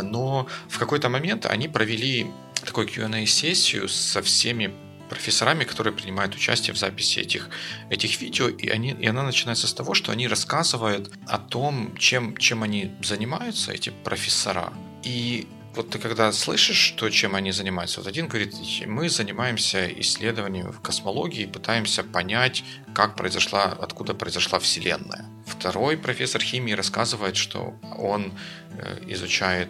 Но 0.02 0.48
в 0.68 0.80
какой-то 0.80 1.10
момент 1.10 1.46
они 1.46 1.68
провели 1.68 2.32
такую 2.66 2.88
Q&A-сессию 2.88 3.88
со 3.88 4.22
всеми 4.22 4.74
профессорами, 5.10 5.64
которые 5.64 5.94
принимают 5.94 6.36
участие 6.36 6.74
в 6.74 6.78
записи 6.78 7.20
этих, 7.20 7.50
этих 7.90 8.22
видео, 8.22 8.48
и, 8.48 8.70
они, 8.70 8.92
и 8.92 9.08
она 9.08 9.24
начинается 9.24 9.68
с 9.68 9.74
того, 9.74 9.94
что 9.94 10.12
они 10.12 10.28
рассказывают 10.28 11.12
о 11.28 11.40
том, 11.40 11.96
чем, 11.98 12.38
чем 12.38 12.64
они 12.64 12.92
занимаются, 13.02 13.72
эти 13.72 13.90
профессора. 13.90 14.72
И 15.04 15.48
вот 15.76 15.90
ты 15.90 16.00
когда 16.00 16.32
слышишь, 16.32 16.94
то, 16.98 17.10
чем 17.10 17.36
они 17.36 17.52
занимаются, 17.52 18.00
вот 18.00 18.08
один 18.08 18.28
говорит, 18.28 18.54
мы 18.86 19.10
занимаемся 19.10 19.88
исследованием 20.02 20.72
в 20.72 20.82
космологии, 20.82 21.46
пытаемся 21.46 22.04
понять, 22.04 22.64
как 22.94 23.16
произошла, 23.16 23.64
откуда 23.64 24.14
произошла 24.14 24.60
Вселенная. 24.60 25.26
Второй 25.46 25.98
профессор 25.98 26.42
химии 26.42 26.74
рассказывает, 26.74 27.36
что 27.36 27.76
он 27.98 28.34
э, 28.72 29.00
изучает 29.08 29.70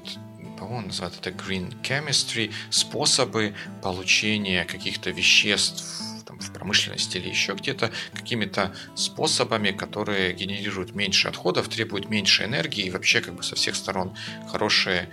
по-моему, 0.60 0.88
называют 0.88 1.18
это 1.20 1.30
green 1.32 1.74
chemistry, 1.82 2.52
способы 2.70 3.56
получения 3.82 4.66
каких-то 4.66 5.10
веществ 5.10 6.02
там, 6.26 6.40
в 6.40 6.52
промышленности 6.52 7.18
или 7.18 7.30
еще 7.30 7.54
где-то 7.54 7.92
какими-то 8.14 8.74
способами, 8.96 9.72
которые 9.72 10.34
генерируют 10.34 10.94
меньше 10.94 11.30
отходов, 11.30 11.70
требуют 11.70 12.10
меньше 12.10 12.44
энергии 12.44 12.86
и 12.86 12.90
вообще 12.92 13.22
как 13.22 13.36
бы 13.36 13.44
со 13.44 13.56
всех 13.56 13.76
сторон 13.76 14.16
хорошие 14.52 15.10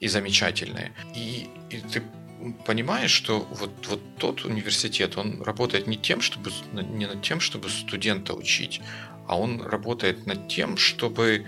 и 0.00 0.08
замечательные. 0.08 0.92
И, 1.14 1.48
и 1.70 1.78
ты 1.78 2.02
понимаешь, 2.64 3.10
что 3.10 3.40
вот, 3.50 3.86
вот 3.88 4.00
тот 4.18 4.44
университет, 4.44 5.16
он 5.16 5.42
работает 5.42 5.86
не 5.86 5.96
тем, 5.96 6.20
чтобы 6.20 6.50
не 6.72 7.06
над 7.06 7.22
тем, 7.22 7.40
чтобы 7.40 7.68
студента 7.68 8.34
учить, 8.34 8.80
а 9.26 9.38
он 9.38 9.60
работает 9.60 10.26
над 10.26 10.48
тем, 10.48 10.76
чтобы 10.76 11.46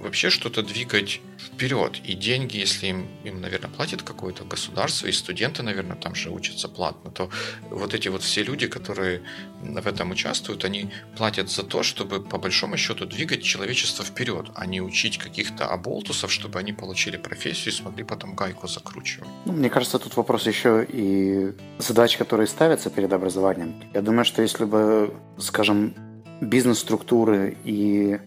вообще 0.00 0.30
что-то 0.30 0.62
двигать 0.62 1.20
вперед. 1.38 2.00
И 2.04 2.14
деньги, 2.14 2.56
если 2.56 2.88
им, 2.88 3.08
им, 3.24 3.40
наверное, 3.40 3.70
платит 3.70 4.02
какое-то 4.02 4.44
государство, 4.44 5.06
и 5.06 5.12
студенты, 5.12 5.62
наверное, 5.62 5.96
там 5.96 6.14
же 6.14 6.30
учатся 6.30 6.68
платно, 6.68 7.10
то 7.10 7.30
вот 7.70 7.94
эти 7.94 8.08
вот 8.08 8.22
все 8.22 8.42
люди, 8.42 8.66
которые 8.66 9.22
в 9.62 9.86
этом 9.86 10.10
участвуют, 10.10 10.64
они 10.64 10.90
платят 11.16 11.50
за 11.50 11.62
то, 11.62 11.82
чтобы 11.82 12.20
по 12.20 12.38
большому 12.38 12.76
счету 12.76 13.06
двигать 13.06 13.42
человечество 13.42 14.04
вперед, 14.04 14.50
а 14.54 14.66
не 14.66 14.80
учить 14.80 15.18
каких-то 15.18 15.66
оболтусов, 15.66 16.32
чтобы 16.32 16.58
они 16.58 16.72
получили 16.72 17.16
профессию 17.16 17.72
и 17.74 17.76
смогли 17.76 18.04
потом 18.04 18.34
гайку 18.34 18.68
закручивать. 18.68 19.28
Ну, 19.44 19.52
мне 19.52 19.70
кажется, 19.70 19.98
тут 19.98 20.16
вопрос 20.16 20.46
еще 20.46 20.86
и 20.88 21.52
задач, 21.78 22.16
которые 22.16 22.46
ставятся 22.46 22.90
перед 22.90 23.12
образованием. 23.12 23.82
Я 23.94 24.02
думаю, 24.02 24.24
что 24.24 24.42
если 24.42 24.64
бы, 24.64 25.14
скажем, 25.38 25.94
бизнес-структуры 26.40 27.56
и 27.64 28.18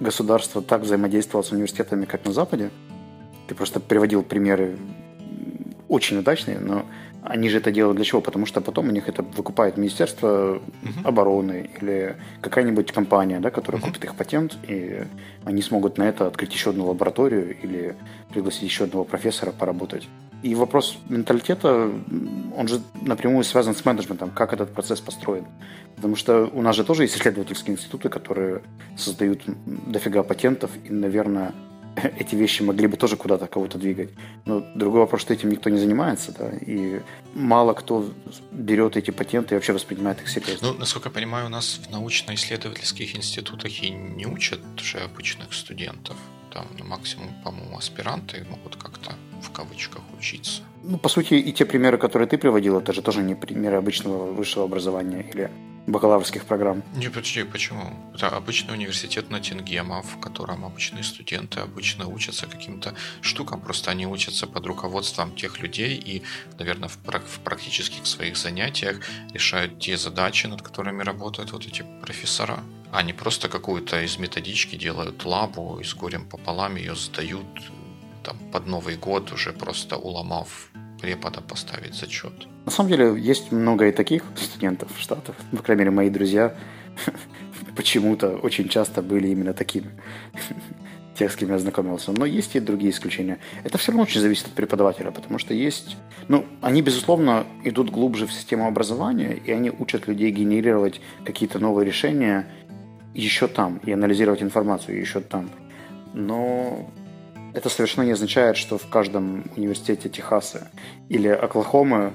государство 0.00 0.62
так 0.62 0.82
взаимодействовало 0.82 1.44
с 1.44 1.52
университетами, 1.52 2.04
как 2.04 2.24
на 2.24 2.32
Западе. 2.32 2.70
Ты 3.46 3.54
просто 3.54 3.80
приводил 3.80 4.22
примеры 4.22 4.76
очень 5.88 6.18
удачные, 6.18 6.58
но 6.58 6.84
они 7.22 7.48
же 7.48 7.58
это 7.58 7.70
делают 7.70 7.96
для 7.96 8.04
чего? 8.04 8.20
Потому 8.20 8.46
что 8.46 8.60
потом 8.60 8.88
у 8.88 8.92
них 8.92 9.08
это 9.08 9.22
выкупает 9.22 9.76
Министерство 9.76 10.56
uh-huh. 10.56 10.60
обороны 11.04 11.68
или 11.80 12.16
какая-нибудь 12.40 12.92
компания, 12.92 13.40
да, 13.40 13.50
которая 13.50 13.80
uh-huh. 13.80 13.86
купит 13.86 14.04
их 14.04 14.14
патент, 14.14 14.56
и 14.68 15.04
они 15.44 15.62
смогут 15.62 15.98
на 15.98 16.04
это 16.04 16.26
открыть 16.26 16.52
еще 16.54 16.70
одну 16.70 16.86
лабораторию 16.86 17.56
или 17.60 17.96
пригласить 18.30 18.62
еще 18.62 18.84
одного 18.84 19.04
профессора 19.04 19.50
поработать. 19.50 20.08
И 20.42 20.54
вопрос 20.54 20.98
менталитета, 21.08 21.90
он 22.56 22.68
же 22.68 22.80
напрямую 23.02 23.44
связан 23.44 23.74
с 23.74 23.84
менеджментом, 23.84 24.30
как 24.30 24.52
этот 24.52 24.72
процесс 24.72 25.00
построен. 25.00 25.46
Потому 25.96 26.14
что 26.14 26.48
у 26.52 26.62
нас 26.62 26.76
же 26.76 26.84
тоже 26.84 27.02
есть 27.02 27.16
исследовательские 27.16 27.74
институты, 27.74 28.08
которые 28.08 28.62
создают 28.96 29.42
дофига 29.46 30.22
патентов, 30.22 30.70
и, 30.84 30.92
наверное, 30.92 31.52
эти 32.18 32.34
вещи 32.34 32.62
могли 32.62 32.86
бы 32.86 32.96
тоже 32.96 33.16
куда-то 33.16 33.46
кого-то 33.46 33.78
двигать. 33.78 34.10
Но 34.44 34.64
другой 34.74 35.00
вопрос, 35.00 35.22
что 35.22 35.34
этим 35.34 35.50
никто 35.50 35.70
не 35.70 35.78
занимается, 35.78 36.32
да, 36.32 36.50
и 36.50 37.00
мало 37.34 37.72
кто 37.72 38.08
берет 38.52 38.96
эти 38.96 39.10
патенты 39.10 39.54
и 39.54 39.56
вообще 39.56 39.72
воспринимает 39.72 40.20
их 40.20 40.28
серьезно. 40.28 40.68
Ну, 40.68 40.78
насколько 40.78 41.08
я 41.08 41.14
понимаю, 41.14 41.46
у 41.46 41.50
нас 41.50 41.80
в 41.84 41.90
научно-исследовательских 41.90 43.16
институтах 43.16 43.82
и 43.82 43.90
не 43.90 44.26
учат 44.26 44.60
же 44.76 44.98
обычных 44.98 45.52
студентов. 45.52 46.16
Там, 46.52 46.66
ну, 46.78 46.84
максимум, 46.84 47.28
по-моему, 47.44 47.76
аспиранты 47.76 48.46
могут 48.50 48.76
как-то 48.76 49.14
в 49.42 49.50
кавычках 49.50 50.02
учиться. 50.18 50.62
Ну, 50.82 50.98
по 50.98 51.08
сути, 51.08 51.34
и 51.34 51.52
те 51.52 51.64
примеры, 51.64 51.98
которые 51.98 52.28
ты 52.28 52.38
приводил, 52.38 52.78
это 52.78 52.92
же 52.92 53.02
тоже 53.02 53.22
не 53.22 53.34
примеры 53.34 53.76
обычного 53.76 54.32
высшего 54.32 54.64
образования 54.64 55.22
или 55.22 55.50
бакалаврских 55.88 56.44
программ. 56.44 56.82
Не, 56.94 57.08
подожди, 57.08 57.42
почему? 57.44 57.82
Это 58.14 58.28
обычный 58.28 58.74
университет 58.74 59.30
на 59.30 59.40
Тингема, 59.40 60.02
в 60.02 60.20
котором 60.20 60.64
обычные 60.64 61.02
студенты 61.02 61.60
обычно 61.60 62.06
учатся 62.06 62.46
каким-то 62.46 62.94
штукам, 63.22 63.60
просто 63.60 63.90
они 63.90 64.06
учатся 64.06 64.46
под 64.46 64.66
руководством 64.66 65.34
тех 65.34 65.60
людей 65.60 65.96
и, 65.96 66.22
наверное, 66.58 66.88
в, 66.88 66.98
в 66.98 67.40
практических 67.40 68.06
своих 68.06 68.36
занятиях 68.36 69.00
решают 69.32 69.78
те 69.78 69.96
задачи, 69.96 70.46
над 70.46 70.62
которыми 70.62 71.02
работают 71.02 71.52
вот 71.52 71.66
эти 71.66 71.84
профессора. 72.02 72.62
Они 72.92 73.12
просто 73.12 73.48
какую-то 73.48 74.02
из 74.02 74.18
методички 74.18 74.76
делают 74.76 75.24
лабу 75.24 75.78
и 75.80 75.84
с 75.84 75.94
горем 75.94 76.26
пополам 76.26 76.76
ее 76.76 76.94
сдают 76.96 77.46
там, 78.28 78.36
под 78.52 78.66
Новый 78.66 78.96
год, 78.96 79.32
уже 79.32 79.52
просто 79.52 79.96
уломав 79.96 80.70
препода 81.00 81.40
поставить 81.40 81.94
зачет. 81.94 82.32
На 82.66 82.70
самом 82.70 82.90
деле 82.90 83.14
есть 83.18 83.52
много 83.52 83.86
и 83.86 83.92
таких 83.92 84.22
студентов 84.36 84.88
в 84.94 85.00
Штатах. 85.00 85.34
По 85.50 85.62
крайней 85.62 85.84
мере, 85.84 85.90
мои 85.90 86.10
друзья 86.10 86.54
почему-то 87.76 88.36
очень 88.36 88.68
часто 88.68 89.00
были 89.00 89.28
именно 89.28 89.54
такими. 89.54 89.90
Тех, 91.18 91.32
с 91.32 91.36
кем 91.36 91.48
я 91.48 91.58
знакомился. 91.58 92.12
Но 92.12 92.26
есть 92.26 92.54
и 92.56 92.60
другие 92.60 92.90
исключения. 92.90 93.38
Это 93.64 93.78
все 93.78 93.92
равно 93.92 94.02
очень 94.02 94.20
зависит 94.20 94.46
от 94.46 94.52
преподавателя, 94.52 95.10
потому 95.10 95.38
что 95.38 95.54
есть... 95.54 95.96
Ну, 96.28 96.44
они, 96.60 96.82
безусловно, 96.82 97.46
идут 97.64 97.90
глубже 97.90 98.26
в 98.26 98.32
систему 98.32 98.66
образования, 98.66 99.40
и 99.46 99.50
они 99.52 99.70
учат 99.70 100.06
людей 100.06 100.30
генерировать 100.30 101.00
какие-то 101.24 101.58
новые 101.58 101.86
решения 101.86 102.46
еще 103.14 103.48
там, 103.48 103.80
и 103.86 103.92
анализировать 103.92 104.42
информацию 104.42 105.00
еще 105.00 105.20
там. 105.20 105.50
Но 106.14 106.90
это 107.54 107.68
совершенно 107.68 108.04
не 108.04 108.12
означает, 108.12 108.56
что 108.56 108.78
в 108.78 108.88
каждом 108.88 109.44
университете 109.56 110.08
Техаса 110.08 110.70
или 111.08 111.28
Оклахомы 111.28 112.12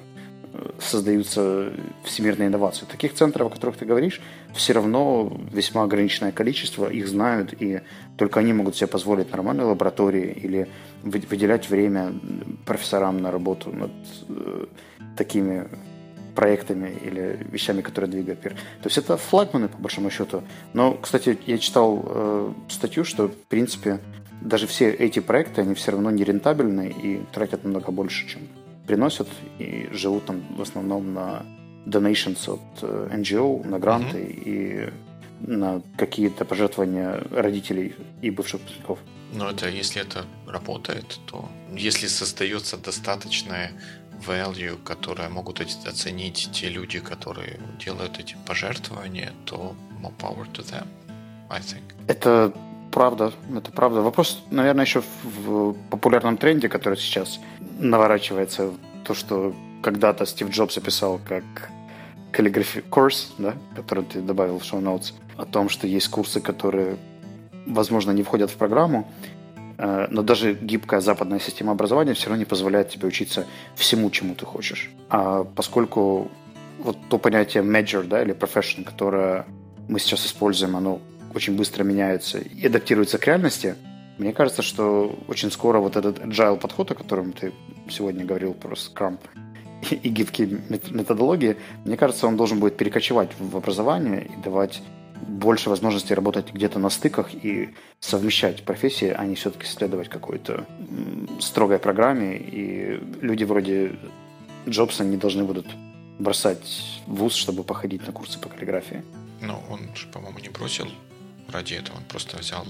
э, 0.54 0.70
создаются 0.80 1.74
всемирные 2.04 2.48
инновации. 2.48 2.86
Таких 2.86 3.14
центров, 3.14 3.48
о 3.48 3.50
которых 3.50 3.78
ты 3.78 3.86
говоришь, 3.86 4.22
все 4.54 4.74
равно 4.74 5.36
весьма 5.52 5.84
ограниченное 5.84 6.32
количество, 6.32 6.88
их 6.88 7.08
знают, 7.08 7.54
и 7.60 7.82
только 8.18 8.40
они 8.40 8.54
могут 8.54 8.76
себе 8.76 8.88
позволить 8.88 9.32
нормальные 9.32 9.66
лаборатории 9.66 10.32
или 10.32 10.68
выделять 11.04 11.70
время 11.70 12.14
профессорам 12.66 13.18
на 13.18 13.32
работу 13.32 13.72
над 13.72 13.92
э, 14.30 14.66
такими 15.18 15.68
проектами 16.36 16.90
или 17.04 17.46
вещами, 17.52 17.82
которые 17.82 18.12
двигают 18.12 18.44
мир. 18.44 18.54
То 18.54 18.88
есть 18.88 18.98
это 18.98 19.18
флагманы, 19.18 19.68
по 19.68 19.78
большому 19.78 20.10
счету. 20.10 20.44
Но, 20.74 20.94
кстати, 20.94 21.38
я 21.46 21.58
читал 21.58 22.04
э, 22.06 22.54
статью, 22.70 23.04
что, 23.04 23.28
в 23.28 23.36
принципе, 23.48 24.00
даже 24.44 24.68
все 24.68 24.90
эти 24.92 25.20
проекты, 25.20 25.62
они 25.62 25.74
все 25.74 25.92
равно 25.92 26.12
не 26.12 26.24
рентабельны 26.24 26.90
и 26.90 27.22
тратят 27.32 27.64
намного 27.64 27.92
больше, 27.92 28.28
чем 28.28 28.42
приносят, 28.86 29.28
и 29.60 29.88
живут 29.92 30.26
там 30.26 30.44
в 30.58 30.62
основном 30.62 31.14
на 31.14 31.46
donations 31.86 32.50
от 32.50 32.84
э, 32.84 33.10
NGO, 33.14 33.66
на 33.68 33.80
гранты 33.80 34.18
mm-hmm. 34.18 34.44
и 34.46 34.94
на 35.40 35.82
какие-то 35.98 36.46
пожертвования 36.46 37.24
родителей 37.32 37.96
и 38.22 38.30
бывших 38.30 38.62
выпускников. 38.62 39.00
Но 39.34 39.50
это 39.50 39.68
если 39.68 40.02
это 40.02 40.26
работает, 40.48 41.20
то 41.26 41.50
если 41.72 42.08
создается 42.08 42.78
достаточное 42.78 43.72
value, 44.26 44.78
которое 44.84 45.30
могут 45.30 45.62
оценить 45.62 46.50
те 46.54 46.70
люди, 46.70 47.00
которые 47.00 47.60
делают 47.84 48.20
эти 48.20 48.36
пожертвования, 48.46 49.34
то 49.46 49.76
more 50.02 50.14
power 50.18 50.46
to 50.54 50.64
them, 50.64 50.88
I 51.50 51.60
think. 51.60 51.82
Это 52.08 52.54
правда, 52.94 53.34
это 53.58 53.72
правда. 53.72 54.02
Вопрос, 54.02 54.44
наверное, 54.52 54.86
еще 54.86 55.02
в 55.24 55.74
популярном 55.90 56.38
тренде, 56.38 56.70
который 56.70 56.98
сейчас 56.98 57.40
наворачивается, 57.80 58.72
то, 59.04 59.14
что 59.14 59.54
когда-то 59.82 60.26
Стив 60.26 60.50
Джобс 60.50 60.78
описал 60.78 61.20
как 61.28 61.44
calligraphy 62.32 62.84
course, 62.90 63.32
да, 63.38 63.56
который 63.76 64.06
ты 64.06 64.22
добавил 64.22 64.60
в 64.60 64.74
notes, 64.74 65.14
о 65.38 65.46
том, 65.46 65.70
что 65.70 65.88
есть 65.88 66.08
курсы, 66.10 66.40
которые, 66.40 66.98
возможно, 67.66 68.12
не 68.12 68.22
входят 68.22 68.52
в 68.52 68.56
программу, 68.56 69.12
э, 69.78 70.08
но 70.12 70.22
даже 70.22 70.54
гибкая 70.54 71.02
западная 71.02 71.40
система 71.40 71.72
образования 71.72 72.14
все 72.14 72.30
равно 72.30 72.40
не 72.40 72.46
позволяет 72.46 72.90
тебе 72.90 73.08
учиться 73.08 73.46
всему, 73.76 74.12
чему 74.12 74.36
ты 74.36 74.46
хочешь. 74.46 74.92
А 75.10 75.44
поскольку 75.44 76.30
вот 76.80 76.98
то 77.10 77.18
понятие 77.18 77.64
major, 77.64 78.04
да, 78.04 78.22
или 78.22 78.34
profession, 78.34 78.84
которое 78.84 79.46
мы 79.88 80.00
сейчас 80.00 80.26
используем, 80.26 80.76
оно 80.76 81.00
очень 81.36 81.56
быстро 81.56 81.84
меняется 81.84 82.40
и 82.40 82.66
адаптируется 82.66 83.18
к 83.18 83.28
реальности, 83.28 83.76
мне 84.18 84.32
кажется, 84.32 84.62
что 84.62 85.18
очень 85.28 85.52
скоро 85.52 85.80
вот 85.80 85.96
этот 85.96 86.20
agile 86.20 86.60
подход, 86.60 86.92
о 86.92 86.96
котором 86.96 87.34
ты 87.34 87.52
сегодня 87.90 88.26
говорил 88.26 88.54
про 88.54 88.76
Scrum, 88.76 89.18
и 89.90 90.10
гибкие 90.10 90.62
методологии, 90.70 91.58
мне 91.84 91.98
кажется, 91.98 92.28
он 92.28 92.38
должен 92.38 92.60
будет 92.60 92.78
перекочевать 92.78 93.32
в 93.40 93.58
образование 93.58 94.26
и 94.26 94.42
давать 94.42 94.82
больше 95.28 95.70
возможностей 95.70 96.14
работать 96.14 96.54
где-то 96.54 96.80
на 96.80 96.90
стыках 96.90 97.34
и 97.34 97.74
совмещать 98.00 98.64
профессии, 98.64 99.14
а 99.16 99.26
не 99.26 99.36
все-таки 99.36 99.66
следовать 99.66 100.10
какой-то 100.10 100.66
строгой 101.40 101.80
программе. 101.80 102.38
И 102.38 103.00
люди 103.22 103.44
вроде 103.46 103.96
Джобса 104.68 105.04
не 105.04 105.18
должны 105.18 105.44
будут 105.44 105.68
бросать 106.20 107.02
вуз, 107.08 107.34
чтобы 107.34 107.64
походить 107.64 108.06
на 108.06 108.14
курсы 108.14 108.40
по 108.40 108.50
каллиграфии. 108.50 109.04
Ну, 109.42 109.60
он 109.70 109.80
же, 109.96 110.08
по-моему, 110.08 110.40
не 110.40 110.50
бросил 110.50 110.88
ради 111.50 111.76
этого, 111.76 111.98
он 111.98 112.04
просто 112.04 112.38
взял 112.38 112.66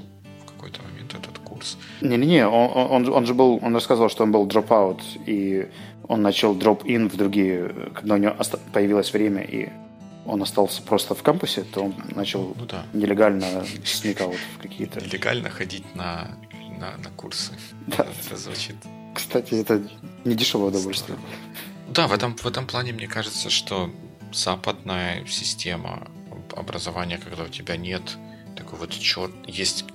в 0.46 0.52
какой-то 0.52 0.82
момент 0.82 1.14
этот 1.14 1.38
курс. 1.40 1.78
Не-не-не, 2.02 2.48
он, 2.48 3.06
он, 3.08 3.14
он 3.14 3.26
же 3.26 3.34
был, 3.34 3.60
он 3.62 3.74
рассказывал, 3.74 4.10
что 4.10 4.24
он 4.24 4.32
был 4.32 4.48
dropout, 4.48 5.02
и 5.26 5.70
он 6.08 6.22
начал 6.22 6.54
дроп-ин 6.54 7.10
в 7.10 7.16
другие, 7.16 7.92
когда 7.94 8.16
у 8.16 8.18
него 8.18 8.36
появилось 8.74 9.14
время, 9.14 9.42
и 9.42 9.70
он 10.26 10.42
остался 10.42 10.82
просто 10.82 11.16
в 11.16 11.24
кампусе, 11.24 11.64
то 11.64 11.82
он 11.82 11.96
начал 12.16 12.56
ну, 12.58 12.66
да. 12.66 12.84
нелегально 12.94 13.66
сникаут 13.86 14.38
в 14.58 14.62
какие-то... 14.62 15.02
Нелегально 15.02 15.50
ходить 15.50 15.96
на, 15.96 16.38
на, 16.80 16.98
на 16.98 17.10
курсы. 17.16 17.52
Да. 17.88 18.08
Это 18.26 18.38
звучит... 18.38 18.76
Кстати, 19.14 19.54
это 19.56 19.82
не 20.24 20.36
дешевое 20.36 20.70
удовольствие. 20.70 21.18
Да, 21.90 22.08
в 22.08 22.14
этом, 22.14 22.36
в 22.36 22.46
этом 22.46 22.66
плане 22.66 22.94
мне 22.94 23.08
кажется, 23.08 23.50
что 23.50 23.92
западная 24.32 25.26
система 25.28 26.08
образования, 26.56 27.20
когда 27.24 27.44
у 27.44 27.48
тебя 27.48 27.78
нет 27.78 28.18
такой 28.56 28.80
вот 28.80 28.92
чет, 28.92 29.32
есть 29.48 29.86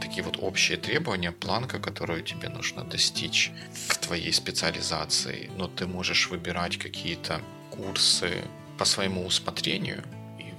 такие 0.00 0.22
вот 0.22 0.38
общие 0.40 0.76
требования, 0.76 1.32
планка, 1.32 1.78
которую 1.78 2.22
тебе 2.22 2.48
нужно 2.48 2.84
достичь 2.84 3.52
к 3.88 3.96
твоей 3.96 4.32
специализации, 4.32 5.50
но 5.56 5.66
ты 5.66 5.86
можешь 5.86 6.28
выбирать 6.30 6.78
какие-то 6.78 7.40
курсы 7.70 8.44
по 8.78 8.84
своему 8.84 9.24
усмотрению 9.24 10.04
и 10.38 10.52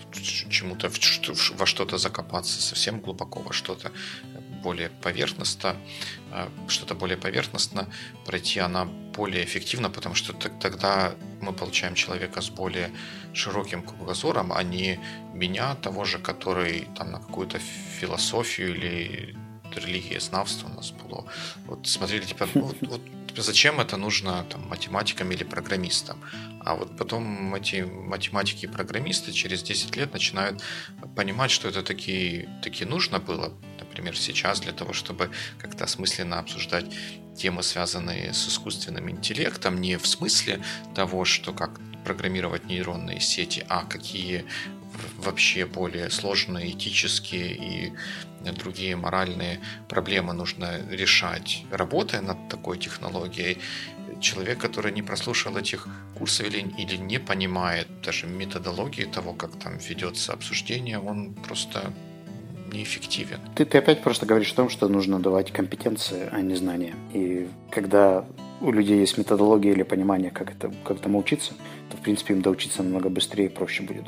чему-то 0.49 0.89
во 1.57 1.65
что-то 1.65 1.97
закопаться 1.97 2.61
совсем 2.61 2.99
глубоко, 2.99 3.41
во 3.41 3.53
что-то 3.53 3.91
более 4.65 4.89
поверхностно, 4.89 5.75
а, 6.31 6.49
что-то 6.67 6.95
более 6.95 7.17
поверхностно 7.17 7.87
пройти, 8.25 8.59
она 8.59 8.85
более 8.85 9.43
эффективна, 9.43 9.89
потому 9.89 10.15
что 10.15 10.33
тогда 10.33 11.13
мы 11.41 11.53
получаем 11.53 11.95
человека 11.95 12.41
с 12.41 12.49
более 12.49 12.89
широким 13.33 13.83
кругозором, 13.83 14.51
а 14.51 14.63
не 14.63 14.99
меня, 15.33 15.75
того 15.75 16.05
же, 16.05 16.17
который 16.17 16.87
там 16.97 17.11
на 17.11 17.19
какую-то 17.19 17.59
философию 17.99 18.75
или 18.75 19.35
религия, 19.75 20.19
знавство 20.19 20.67
у 20.69 20.73
нас 20.73 20.91
было. 20.91 21.25
Вот 21.67 21.87
смотрели, 21.87 22.25
типа, 22.25 22.47
ну, 22.55 22.61
вот, 22.61 22.77
вот 22.81 23.01
зачем 23.37 23.79
это 23.79 23.97
нужно 23.97 24.43
там, 24.49 24.67
математикам 24.67 25.31
или 25.31 25.43
программистам? 25.43 26.17
А 26.65 26.75
вот 26.75 26.97
потом 26.97 27.53
эти 27.55 27.81
математики 27.81 28.65
и 28.65 28.67
программисты 28.67 29.31
через 29.31 29.63
10 29.63 29.95
лет 29.97 30.13
начинают 30.13 30.63
понимать, 31.15 31.51
что 31.51 31.67
это 31.67 31.83
таки, 31.83 32.49
таки 32.63 32.85
нужно 32.85 33.19
было, 33.19 33.53
например, 33.95 34.17
сейчас 34.17 34.59
для 34.59 34.73
того, 34.73 34.91
чтобы 34.91 35.31
как-то 35.57 35.85
осмысленно 35.85 36.39
обсуждать 36.39 36.85
темы, 37.37 37.63
связанные 37.63 38.33
с 38.33 38.47
искусственным 38.49 39.09
интеллектом, 39.09 39.79
не 39.79 39.97
в 39.97 40.05
смысле 40.05 40.61
того, 40.93 41.23
что 41.23 41.53
как 41.53 41.79
программировать 42.03 42.65
нейронные 42.65 43.21
сети, 43.21 43.65
а 43.69 43.85
какие 43.85 44.43
вообще 45.17 45.65
более 45.65 46.09
сложные 46.09 46.71
этические 46.71 47.55
и 47.55 47.93
другие 48.51 48.97
моральные 48.97 49.61
проблемы 49.87 50.33
нужно 50.33 50.81
решать, 50.91 51.63
работая 51.71 52.21
над 52.21 52.49
такой 52.49 52.77
технологией. 52.77 53.59
Человек, 54.21 54.59
который 54.59 54.91
не 54.91 55.01
прослушал 55.01 55.57
этих 55.57 55.87
курсов 56.17 56.47
или, 56.47 56.59
или 56.77 56.97
не 56.97 57.19
понимает 57.19 57.87
даже 58.01 58.27
методологии 58.27 59.05
того, 59.05 59.33
как 59.33 59.57
там 59.57 59.77
ведется 59.77 60.33
обсуждение, 60.33 60.99
он 60.99 61.33
просто 61.33 61.93
неэффективен. 62.75 63.39
Ты, 63.55 63.65
ты 63.65 63.77
опять 63.77 64.01
просто 64.01 64.25
говоришь 64.25 64.51
о 64.51 64.55
том, 64.55 64.69
что 64.69 64.87
нужно 64.87 65.19
давать 65.19 65.51
компетенции, 65.51 66.29
а 66.31 66.41
не 66.41 66.55
знания. 66.55 66.93
И 67.13 67.47
когда 67.71 68.25
у 68.61 68.71
людей 68.71 68.99
есть 68.99 69.17
методология 69.17 69.71
или 69.71 69.83
понимание, 69.83 70.31
как, 70.31 70.51
это, 70.51 70.71
как 70.83 70.97
этому 70.97 71.19
учиться, 71.19 71.53
то, 71.89 71.97
в 71.97 72.01
принципе, 72.01 72.33
им 72.33 72.41
доучиться 72.41 72.83
намного 72.83 73.09
быстрее 73.09 73.45
и 73.45 73.49
проще 73.49 73.83
будет. 73.83 74.05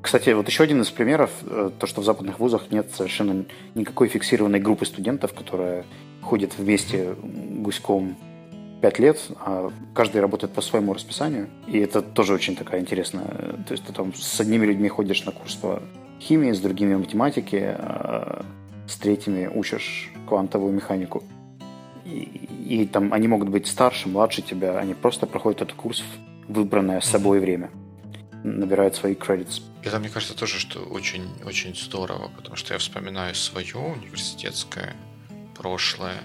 Кстати, 0.00 0.30
вот 0.30 0.46
еще 0.48 0.64
один 0.64 0.82
из 0.82 0.90
примеров, 0.90 1.30
э, 1.42 1.70
то, 1.78 1.86
что 1.86 2.02
в 2.02 2.04
западных 2.04 2.38
вузах 2.38 2.70
нет 2.70 2.90
совершенно 2.94 3.46
никакой 3.74 4.08
фиксированной 4.08 4.60
группы 4.60 4.84
студентов, 4.84 5.32
которая 5.32 5.86
ходит 6.20 6.58
вместе 6.58 7.14
гуськом 7.22 8.16
пять 8.82 8.98
лет, 8.98 9.18
а 9.40 9.70
каждый 9.94 10.20
работает 10.20 10.52
по 10.52 10.60
своему 10.60 10.92
расписанию. 10.92 11.48
И 11.66 11.78
это 11.78 12.02
тоже 12.02 12.34
очень 12.34 12.54
такая 12.54 12.82
интересная... 12.82 13.28
То 13.66 13.72
есть 13.72 13.84
ты 13.84 13.94
там 13.94 14.12
с 14.14 14.40
одними 14.40 14.66
людьми 14.66 14.90
ходишь 14.90 15.24
на 15.24 15.32
курс 15.32 15.54
по 15.54 15.82
химии, 16.24 16.52
с 16.52 16.60
другими 16.60 16.96
математике, 16.96 17.76
а 17.78 18.44
с 18.86 18.96
третьими 18.96 19.46
учишь 19.46 20.10
квантовую 20.26 20.72
механику. 20.72 21.22
И, 22.04 22.48
и 22.68 22.86
там 22.86 23.12
они 23.12 23.28
могут 23.28 23.48
быть 23.48 23.66
старше, 23.66 24.08
младше 24.08 24.42
тебя, 24.42 24.78
они 24.78 24.94
просто 24.94 25.26
проходят 25.26 25.62
этот 25.62 25.76
курс 25.76 26.00
в 26.00 26.34
выбранное 26.48 27.00
с 27.00 27.06
собой 27.06 27.40
время 27.40 27.70
набирают 28.42 28.94
свои 28.94 29.14
кредиты. 29.14 29.62
Это, 29.82 29.98
мне 29.98 30.10
кажется, 30.10 30.36
тоже, 30.36 30.58
что 30.58 30.80
очень, 30.80 31.26
очень 31.44 31.74
здорово, 31.74 32.30
потому 32.36 32.56
что 32.56 32.74
я 32.74 32.78
вспоминаю 32.78 33.34
свое 33.34 33.76
университетское 33.76 34.94
прошлое, 35.54 36.20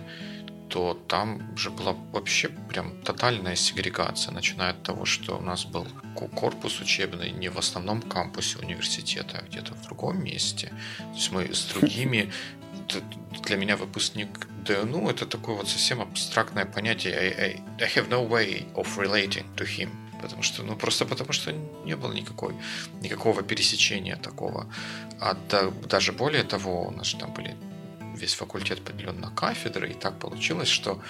то 0.70 0.94
там 1.08 1.58
же 1.58 1.72
была 1.72 1.94
вообще 2.14 2.50
прям 2.70 3.02
тотальная 3.02 3.56
сегрегация, 3.56 4.34
начиная 4.34 4.72
от 4.72 4.84
того, 4.84 5.06
что 5.06 5.38
у 5.38 5.42
нас 5.42 5.66
был 5.66 5.88
корпус 6.36 6.80
учебный 6.80 7.32
не 7.32 7.50
в 7.50 7.58
основном 7.58 8.02
кампусе 8.02 8.60
университета, 8.60 9.40
а 9.40 9.48
где-то 9.48 9.74
в 9.74 9.82
другом 9.82 10.24
месте. 10.24 10.68
То 10.98 11.16
есть 11.16 11.32
мы 11.32 11.54
с 11.54 11.66
другими 11.66 12.32
для 13.44 13.58
меня 13.58 13.76
выпускник 13.76 14.48
ДНУ 14.66 15.10
это 15.10 15.26
такое 15.26 15.56
вот 15.56 15.70
совсем 15.70 16.02
абстрактное 16.02 16.66
понятие. 16.66 17.14
I, 17.16 17.28
I, 17.28 17.64
I 17.80 17.88
have 17.96 18.10
no 18.10 18.28
way 18.28 18.66
of 18.76 18.98
relating 18.98 19.46
to 19.56 19.66
him. 19.66 19.90
Потому 20.22 20.44
что, 20.44 20.64
ну, 20.64 20.76
просто 20.76 21.06
потому 21.06 21.32
что 21.32 21.54
не 21.86 21.96
было 21.96 22.12
никакой, 22.12 22.54
никакого 23.02 23.42
пересечения 23.42 24.18
такого. 24.18 24.68
А 25.20 25.38
да, 25.50 25.72
даже 25.90 26.12
более 26.12 26.44
того, 26.44 26.88
у 26.88 26.92
нас 26.92 27.08
же 27.08 27.18
там 27.18 27.34
были 27.34 27.56
весь 28.20 28.34
факультет 28.34 28.82
поделен 28.82 29.20
на 29.20 29.30
кафедры, 29.30 29.92
и 29.92 29.94
так 29.94 30.20
получилось, 30.20 30.68
что 30.68 31.02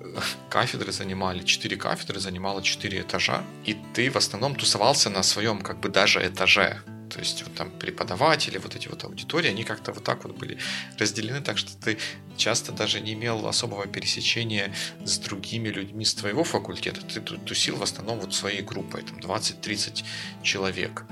э, 0.00 0.20
кафедры 0.50 0.92
занимали, 0.92 1.42
четыре 1.42 1.76
кафедры 1.76 2.20
занимало 2.20 2.62
четыре 2.62 3.02
этажа, 3.02 3.44
и 3.64 3.76
ты 3.94 4.10
в 4.10 4.16
основном 4.16 4.54
тусовался 4.54 5.10
на 5.10 5.22
своем 5.22 5.60
как 5.60 5.80
бы 5.80 5.88
даже 5.88 6.26
этаже. 6.26 6.82
То 7.08 7.20
есть 7.20 7.42
вот 7.44 7.54
там 7.54 7.70
преподаватели, 7.70 8.58
вот 8.58 8.74
эти 8.74 8.88
вот 8.88 9.04
аудитории, 9.04 9.48
они 9.48 9.64
как-то 9.64 9.92
вот 9.92 10.04
так 10.04 10.24
вот 10.24 10.36
были 10.36 10.58
разделены, 10.98 11.40
так 11.40 11.56
что 11.56 11.76
ты 11.76 11.98
часто 12.36 12.72
даже 12.72 13.00
не 13.00 13.12
имел 13.12 13.46
особого 13.46 13.86
пересечения 13.86 14.74
с 15.04 15.18
другими 15.18 15.68
людьми 15.68 16.04
с 16.04 16.14
твоего 16.14 16.42
факультета. 16.44 17.00
Ты 17.02 17.20
тусил 17.20 17.76
в 17.76 17.82
основном 17.82 18.18
вот 18.18 18.34
своей 18.34 18.62
группой, 18.62 19.02
там 19.02 19.18
20-30 19.18 20.04
человек. 20.42 21.04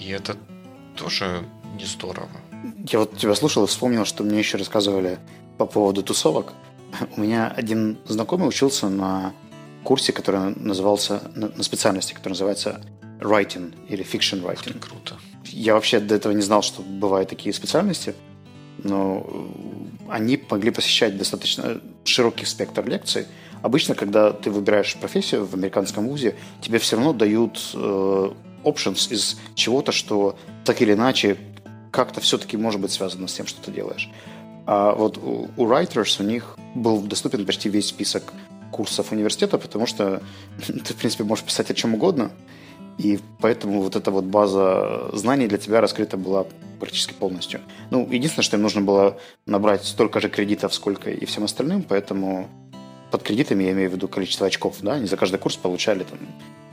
И 0.00 0.08
это 0.08 0.36
тоже 0.96 1.44
не 1.76 1.84
здорово. 1.84 2.47
Я 2.90 3.00
вот 3.00 3.16
тебя 3.16 3.34
слушал 3.34 3.64
и 3.64 3.66
вспомнил, 3.66 4.04
что 4.04 4.24
мне 4.24 4.38
еще 4.38 4.58
рассказывали 4.58 5.18
по 5.58 5.66
поводу 5.66 6.02
тусовок. 6.02 6.52
У 7.16 7.20
меня 7.20 7.48
один 7.48 7.98
знакомый 8.06 8.48
учился 8.48 8.88
на 8.88 9.32
курсе, 9.84 10.12
который 10.12 10.54
назывался, 10.56 11.22
на 11.34 11.62
специальности, 11.62 12.12
которая 12.12 12.34
называется 12.34 12.80
writing 13.20 13.74
или 13.88 14.04
fiction 14.04 14.42
writing. 14.42 14.76
Ух 14.76 14.88
круто. 14.88 15.16
Я 15.44 15.74
вообще 15.74 16.00
до 16.00 16.14
этого 16.14 16.32
не 16.32 16.42
знал, 16.42 16.62
что 16.62 16.82
бывают 16.82 17.30
такие 17.30 17.52
специальности, 17.52 18.14
но 18.78 19.26
они 20.08 20.42
могли 20.50 20.70
посещать 20.70 21.16
достаточно 21.16 21.80
широкий 22.04 22.44
спектр 22.44 22.86
лекций, 22.86 23.26
обычно, 23.62 23.94
когда 23.94 24.32
ты 24.32 24.50
выбираешь 24.50 24.96
профессию 24.96 25.46
в 25.46 25.54
американском 25.54 26.08
вузе, 26.08 26.36
тебе 26.60 26.78
все 26.78 26.96
равно 26.96 27.12
дают 27.12 27.58
э, 27.74 28.30
options 28.64 29.12
из 29.12 29.38
чего-то, 29.54 29.92
что 29.92 30.38
так 30.64 30.80
или 30.82 30.92
иначе 30.92 31.36
как-то 31.90 32.20
все-таки 32.20 32.56
может 32.56 32.80
быть 32.80 32.92
связано 32.92 33.28
с 33.28 33.34
тем, 33.34 33.46
что 33.46 33.60
ты 33.60 33.70
делаешь. 33.70 34.10
А 34.66 34.94
вот 34.94 35.18
у, 35.18 35.48
у 35.56 35.66
Writers 35.66 36.20
у 36.20 36.24
них 36.24 36.56
был 36.74 37.00
доступен 37.00 37.46
почти 37.46 37.68
весь 37.68 37.86
список 37.86 38.32
курсов 38.70 39.12
университета, 39.12 39.58
потому 39.58 39.86
что 39.86 40.22
ты, 40.66 40.94
в 40.94 40.96
принципе, 40.96 41.24
можешь 41.24 41.44
писать 41.44 41.70
о 41.70 41.74
чем 41.74 41.94
угодно, 41.94 42.30
и 42.98 43.20
поэтому 43.40 43.80
вот 43.80 43.96
эта 43.96 44.10
вот 44.10 44.24
база 44.24 45.10
знаний 45.12 45.46
для 45.46 45.58
тебя 45.58 45.80
раскрыта 45.80 46.16
была 46.16 46.46
практически 46.80 47.12
полностью. 47.12 47.60
Ну, 47.90 48.08
единственное, 48.10 48.44
что 48.44 48.56
им 48.56 48.62
нужно 48.62 48.82
было 48.82 49.18
набрать 49.46 49.84
столько 49.84 50.20
же 50.20 50.28
кредитов, 50.28 50.74
сколько 50.74 51.10
и 51.10 51.24
всем 51.24 51.44
остальным, 51.44 51.82
поэтому 51.82 52.48
под 53.10 53.22
кредитами 53.22 53.64
я 53.64 53.72
имею 53.72 53.90
в 53.90 53.94
виду 53.94 54.08
количество 54.08 54.46
очков, 54.46 54.76
да, 54.80 54.94
они 54.94 55.06
за 55.06 55.16
каждый 55.16 55.38
курс 55.38 55.56
получали 55.56 56.04
там, 56.04 56.18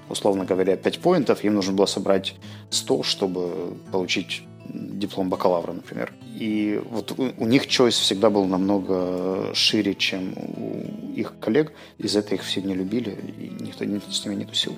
условно 0.09 0.45
говоря, 0.45 0.77
5 0.77 0.99
поинтов, 0.99 1.43
им 1.43 1.55
нужно 1.55 1.73
было 1.73 1.85
собрать 1.85 2.35
100, 2.69 3.03
чтобы 3.03 3.77
получить 3.91 4.43
диплом 4.69 5.29
бакалавра, 5.29 5.73
например. 5.73 6.13
И 6.39 6.81
вот 6.89 7.11
у, 7.17 7.33
у 7.37 7.45
них 7.45 7.67
choice 7.67 7.91
всегда 7.91 8.29
был 8.29 8.45
намного 8.45 9.53
шире, 9.53 9.95
чем 9.95 10.33
у 10.37 11.11
их 11.15 11.39
коллег. 11.39 11.73
Из-за 11.97 12.19
этого 12.19 12.35
их 12.35 12.43
все 12.43 12.61
не 12.61 12.73
любили, 12.73 13.11
и 13.37 13.63
никто, 13.63 13.85
никто 13.85 14.11
с 14.11 14.25
ними 14.25 14.35
не 14.35 14.45
тусил. 14.45 14.75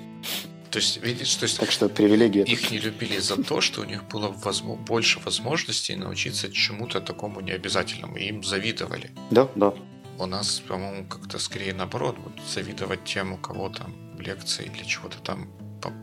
То 0.70 0.78
есть, 0.78 1.02
видишь, 1.02 1.34
то 1.36 1.44
есть 1.44 1.58
так 1.58 1.70
что 1.70 1.88
привилегия. 1.88 2.42
Их 2.42 2.70
не 2.70 2.78
любили 2.78 3.18
за 3.18 3.42
то, 3.42 3.60
что 3.60 3.80
у 3.80 3.84
них 3.84 4.06
было 4.08 4.28
возможно, 4.28 4.84
больше 4.84 5.18
возможностей 5.20 5.96
научиться 5.96 6.52
чему-то 6.52 7.00
такому 7.00 7.40
необязательному. 7.40 8.16
И 8.16 8.26
им 8.26 8.42
завидовали. 8.42 9.10
Да, 9.30 9.48
да. 9.54 9.72
У 10.18 10.26
нас, 10.26 10.60
по-моему, 10.60 11.06
как-то 11.06 11.38
скорее 11.38 11.72
наоборот, 11.72 12.16
вот 12.22 12.34
завидовать 12.46 13.04
тем, 13.04 13.32
у 13.32 13.36
кого 13.38 13.70
там 13.70 14.07
лекции 14.18 14.70
или 14.72 14.84
чего-то 14.84 15.18
там 15.22 15.48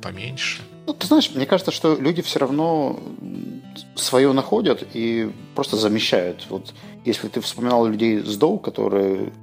поменьше. 0.01 0.61
Ну, 0.87 0.93
ты 0.93 1.07
знаешь, 1.07 1.31
мне 1.33 1.45
кажется, 1.45 1.71
что 1.71 1.95
люди 1.95 2.21
все 2.21 2.39
равно 2.39 2.99
свое 3.95 4.31
находят 4.31 4.83
и 4.93 5.31
просто 5.53 5.75
замещают. 5.75 6.45
Вот 6.49 6.73
если 7.03 7.27
ты 7.27 7.41
вспоминал 7.41 7.85
людей 7.85 8.19
с 8.19 8.37
Доу, 8.37 8.59
которые 8.59 9.33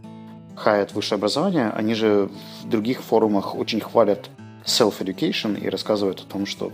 хаят 0.57 0.93
высшее 0.93 1.17
образование, 1.17 1.71
они 1.71 1.95
же 1.95 2.31
в 2.63 2.69
других 2.69 3.03
форумах 3.03 3.55
очень 3.55 3.81
хвалят 3.81 4.31
self-education 4.65 5.61
и 5.61 5.69
рассказывают 5.69 6.21
о 6.21 6.25
том, 6.25 6.47
что 6.47 6.73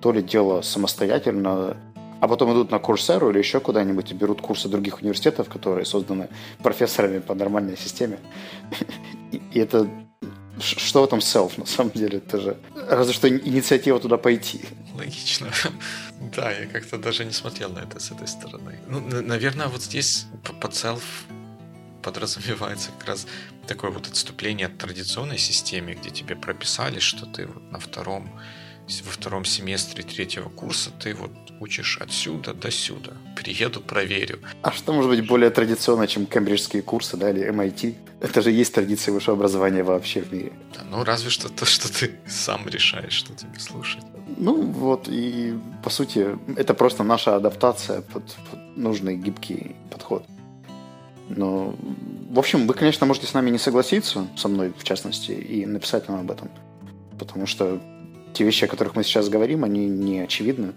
то 0.00 0.12
ли 0.12 0.22
дело 0.22 0.60
самостоятельно, 0.60 1.76
а 2.20 2.28
потом 2.28 2.52
идут 2.52 2.70
на 2.70 2.76
Coursera 2.76 3.30
или 3.30 3.38
еще 3.38 3.60
куда-нибудь 3.60 4.10
и 4.10 4.14
берут 4.14 4.42
курсы 4.42 4.68
других 4.68 5.00
университетов, 5.00 5.48
которые 5.48 5.86
созданы 5.86 6.28
профессорами 6.62 7.20
по 7.20 7.34
нормальной 7.34 7.78
системе. 7.78 8.18
И 9.32 9.58
это 9.58 9.88
что 10.60 11.02
в 11.02 11.04
этом 11.04 11.18
self, 11.18 11.58
на 11.58 11.66
самом 11.66 11.92
деле? 11.92 12.18
Это 12.18 12.40
же 12.40 12.56
разве 12.88 13.12
что 13.12 13.28
инициатива 13.28 13.98
туда 14.00 14.16
пойти. 14.16 14.60
Логично. 14.94 15.48
Да, 16.36 16.50
я 16.50 16.66
как-то 16.66 16.96
даже 16.96 17.24
не 17.24 17.32
смотрел 17.32 17.70
на 17.70 17.80
это 17.80 18.00
с 18.00 18.10
этой 18.10 18.26
стороны. 18.26 18.78
Ну, 18.88 19.00
наверное, 19.00 19.66
вот 19.66 19.82
здесь 19.82 20.26
под 20.60 20.72
self 20.72 21.02
подразумевается 22.02 22.90
как 22.98 23.08
раз 23.08 23.26
такое 23.66 23.90
вот 23.90 24.06
отступление 24.06 24.68
от 24.68 24.78
традиционной 24.78 25.38
системы, 25.38 25.94
где 25.94 26.10
тебе 26.10 26.36
прописали, 26.36 26.98
что 26.98 27.26
ты 27.26 27.46
вот 27.46 27.70
на 27.70 27.78
втором 27.78 28.30
во 29.04 29.10
втором 29.10 29.44
семестре 29.44 30.02
третьего 30.02 30.48
курса 30.48 30.90
ты 30.90 31.14
вот 31.14 31.32
учишь 31.60 31.98
отсюда 32.00 32.52
до 32.52 32.70
сюда. 32.70 33.12
Приеду, 33.36 33.80
проверю. 33.80 34.40
А 34.62 34.72
что 34.72 34.92
может 34.92 35.10
быть 35.10 35.26
более 35.26 35.50
традиционно, 35.50 36.06
чем 36.06 36.26
кембриджские 36.26 36.82
курсы, 36.82 37.16
да, 37.16 37.30
или 37.30 37.50
MIT? 37.50 37.96
Это 38.24 38.40
же 38.40 38.50
есть 38.50 38.72
традиция 38.72 39.12
высшего 39.12 39.36
образования 39.36 39.82
вообще 39.82 40.22
в 40.22 40.32
мире. 40.32 40.54
Да, 40.74 40.80
ну 40.90 41.04
разве 41.04 41.28
что 41.28 41.50
то, 41.50 41.66
что 41.66 41.92
ты 41.92 42.12
сам 42.26 42.66
решаешь, 42.66 43.12
что 43.12 43.34
тебе 43.34 43.58
слушать. 43.58 44.02
Ну 44.38 44.62
вот, 44.62 45.08
и 45.08 45.58
по 45.82 45.90
сути, 45.90 46.38
это 46.56 46.72
просто 46.72 47.04
наша 47.04 47.36
адаптация 47.36 48.00
под, 48.00 48.24
под 48.50 48.76
нужный 48.78 49.16
гибкий 49.18 49.76
подход. 49.90 50.24
Но, 51.28 51.74
в 52.30 52.38
общем, 52.38 52.66
вы, 52.66 52.72
конечно, 52.72 53.04
можете 53.04 53.26
с 53.26 53.34
нами 53.34 53.50
не 53.50 53.58
согласиться, 53.58 54.26
со 54.38 54.48
мной 54.48 54.72
в 54.74 54.84
частности, 54.84 55.32
и 55.32 55.66
написать 55.66 56.08
нам 56.08 56.20
об 56.20 56.30
этом. 56.30 56.50
Потому 57.18 57.44
что 57.44 57.78
те 58.32 58.44
вещи, 58.44 58.64
о 58.64 58.68
которых 58.68 58.96
мы 58.96 59.04
сейчас 59.04 59.28
говорим, 59.28 59.64
они 59.64 59.86
не 59.86 60.20
очевидны. 60.20 60.72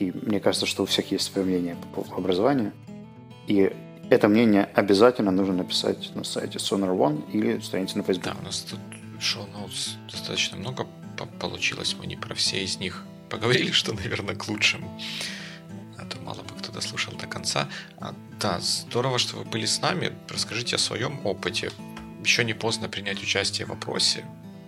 И 0.00 0.10
мне 0.10 0.40
кажется, 0.40 0.66
что 0.66 0.82
у 0.82 0.86
всех 0.86 1.12
есть 1.12 1.32
свое 1.32 1.46
мнение 1.46 1.76
по 1.76 2.02
поводу 2.02 2.16
образования. 2.16 2.72
И 3.46 3.72
это 4.14 4.28
мнение 4.28 4.68
обязательно 4.74 5.30
нужно 5.30 5.54
написать 5.54 6.14
на 6.14 6.24
сайте 6.24 6.58
Sonar 6.58 6.96
One 6.96 7.30
или 7.32 7.60
странице 7.60 7.98
на 7.98 8.04
Facebook. 8.04 8.24
Да, 8.24 8.36
у 8.40 8.44
нас 8.44 8.60
тут 8.60 8.80
шоу-ноутс 9.20 9.96
достаточно 10.10 10.56
много 10.56 10.86
получилось. 11.40 11.96
Мы 11.98 12.06
не 12.06 12.16
про 12.16 12.34
все 12.34 12.62
из 12.62 12.78
них 12.78 13.04
поговорили, 13.30 13.70
что, 13.70 13.92
наверное, 13.92 14.34
к 14.34 14.48
лучшему 14.48 14.98
мало 16.24 16.42
бы 16.42 16.54
кто 16.58 16.72
дослушал 16.72 17.14
до 17.14 17.26
конца. 17.26 17.68
А, 17.98 18.14
да, 18.40 18.58
здорово, 18.60 19.18
что 19.18 19.36
вы 19.36 19.44
были 19.44 19.66
с 19.66 19.80
нами. 19.80 20.12
Расскажите 20.28 20.76
о 20.76 20.78
своем 20.78 21.24
опыте. 21.24 21.70
Еще 22.24 22.44
не 22.44 22.54
поздно 22.54 22.88
принять 22.88 23.22
участие 23.22 23.66
в 23.66 23.70
вопросе 23.70 24.24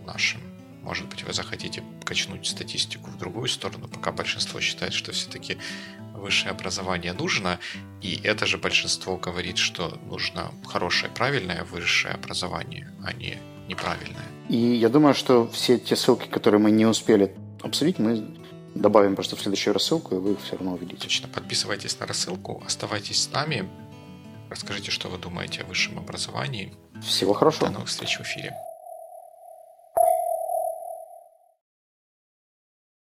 нашем. 0.06 0.40
Может 0.86 1.08
быть, 1.08 1.24
вы 1.24 1.32
захотите 1.32 1.82
качнуть 2.04 2.46
статистику 2.46 3.10
в 3.10 3.18
другую 3.18 3.48
сторону, 3.48 3.88
пока 3.88 4.12
большинство 4.12 4.60
считает, 4.60 4.92
что 4.92 5.10
все-таки 5.10 5.58
высшее 6.14 6.52
образование 6.52 7.12
нужно, 7.12 7.58
и 8.00 8.20
это 8.22 8.46
же 8.46 8.56
большинство 8.56 9.16
говорит, 9.16 9.58
что 9.58 9.98
нужно 10.06 10.52
хорошее, 10.64 11.10
правильное 11.12 11.64
высшее 11.64 12.14
образование, 12.14 12.88
а 13.04 13.12
не 13.12 13.38
неправильное. 13.66 14.24
И 14.48 14.56
я 14.56 14.88
думаю, 14.88 15.14
что 15.14 15.48
все 15.48 15.76
те 15.76 15.96
ссылки, 15.96 16.28
которые 16.28 16.60
мы 16.60 16.70
не 16.70 16.86
успели 16.86 17.34
обсудить, 17.64 17.98
мы 17.98 18.24
добавим 18.76 19.16
просто 19.16 19.34
в 19.34 19.40
следующую 19.40 19.74
рассылку, 19.74 20.14
и 20.14 20.18
вы 20.20 20.32
их 20.34 20.40
все 20.40 20.52
равно 20.52 20.74
увидите. 20.74 21.02
Точно. 21.02 21.26
Подписывайтесь 21.26 21.98
на 21.98 22.06
рассылку, 22.06 22.62
оставайтесь 22.64 23.24
с 23.24 23.32
нами. 23.32 23.68
Расскажите, 24.50 24.92
что 24.92 25.08
вы 25.08 25.18
думаете 25.18 25.62
о 25.62 25.64
высшем 25.64 25.98
образовании. 25.98 26.72
Всего 27.04 27.32
хорошего. 27.32 27.66
До 27.66 27.72
новых 27.72 27.88
встреч 27.88 28.18
в 28.18 28.22
эфире. 28.22 28.54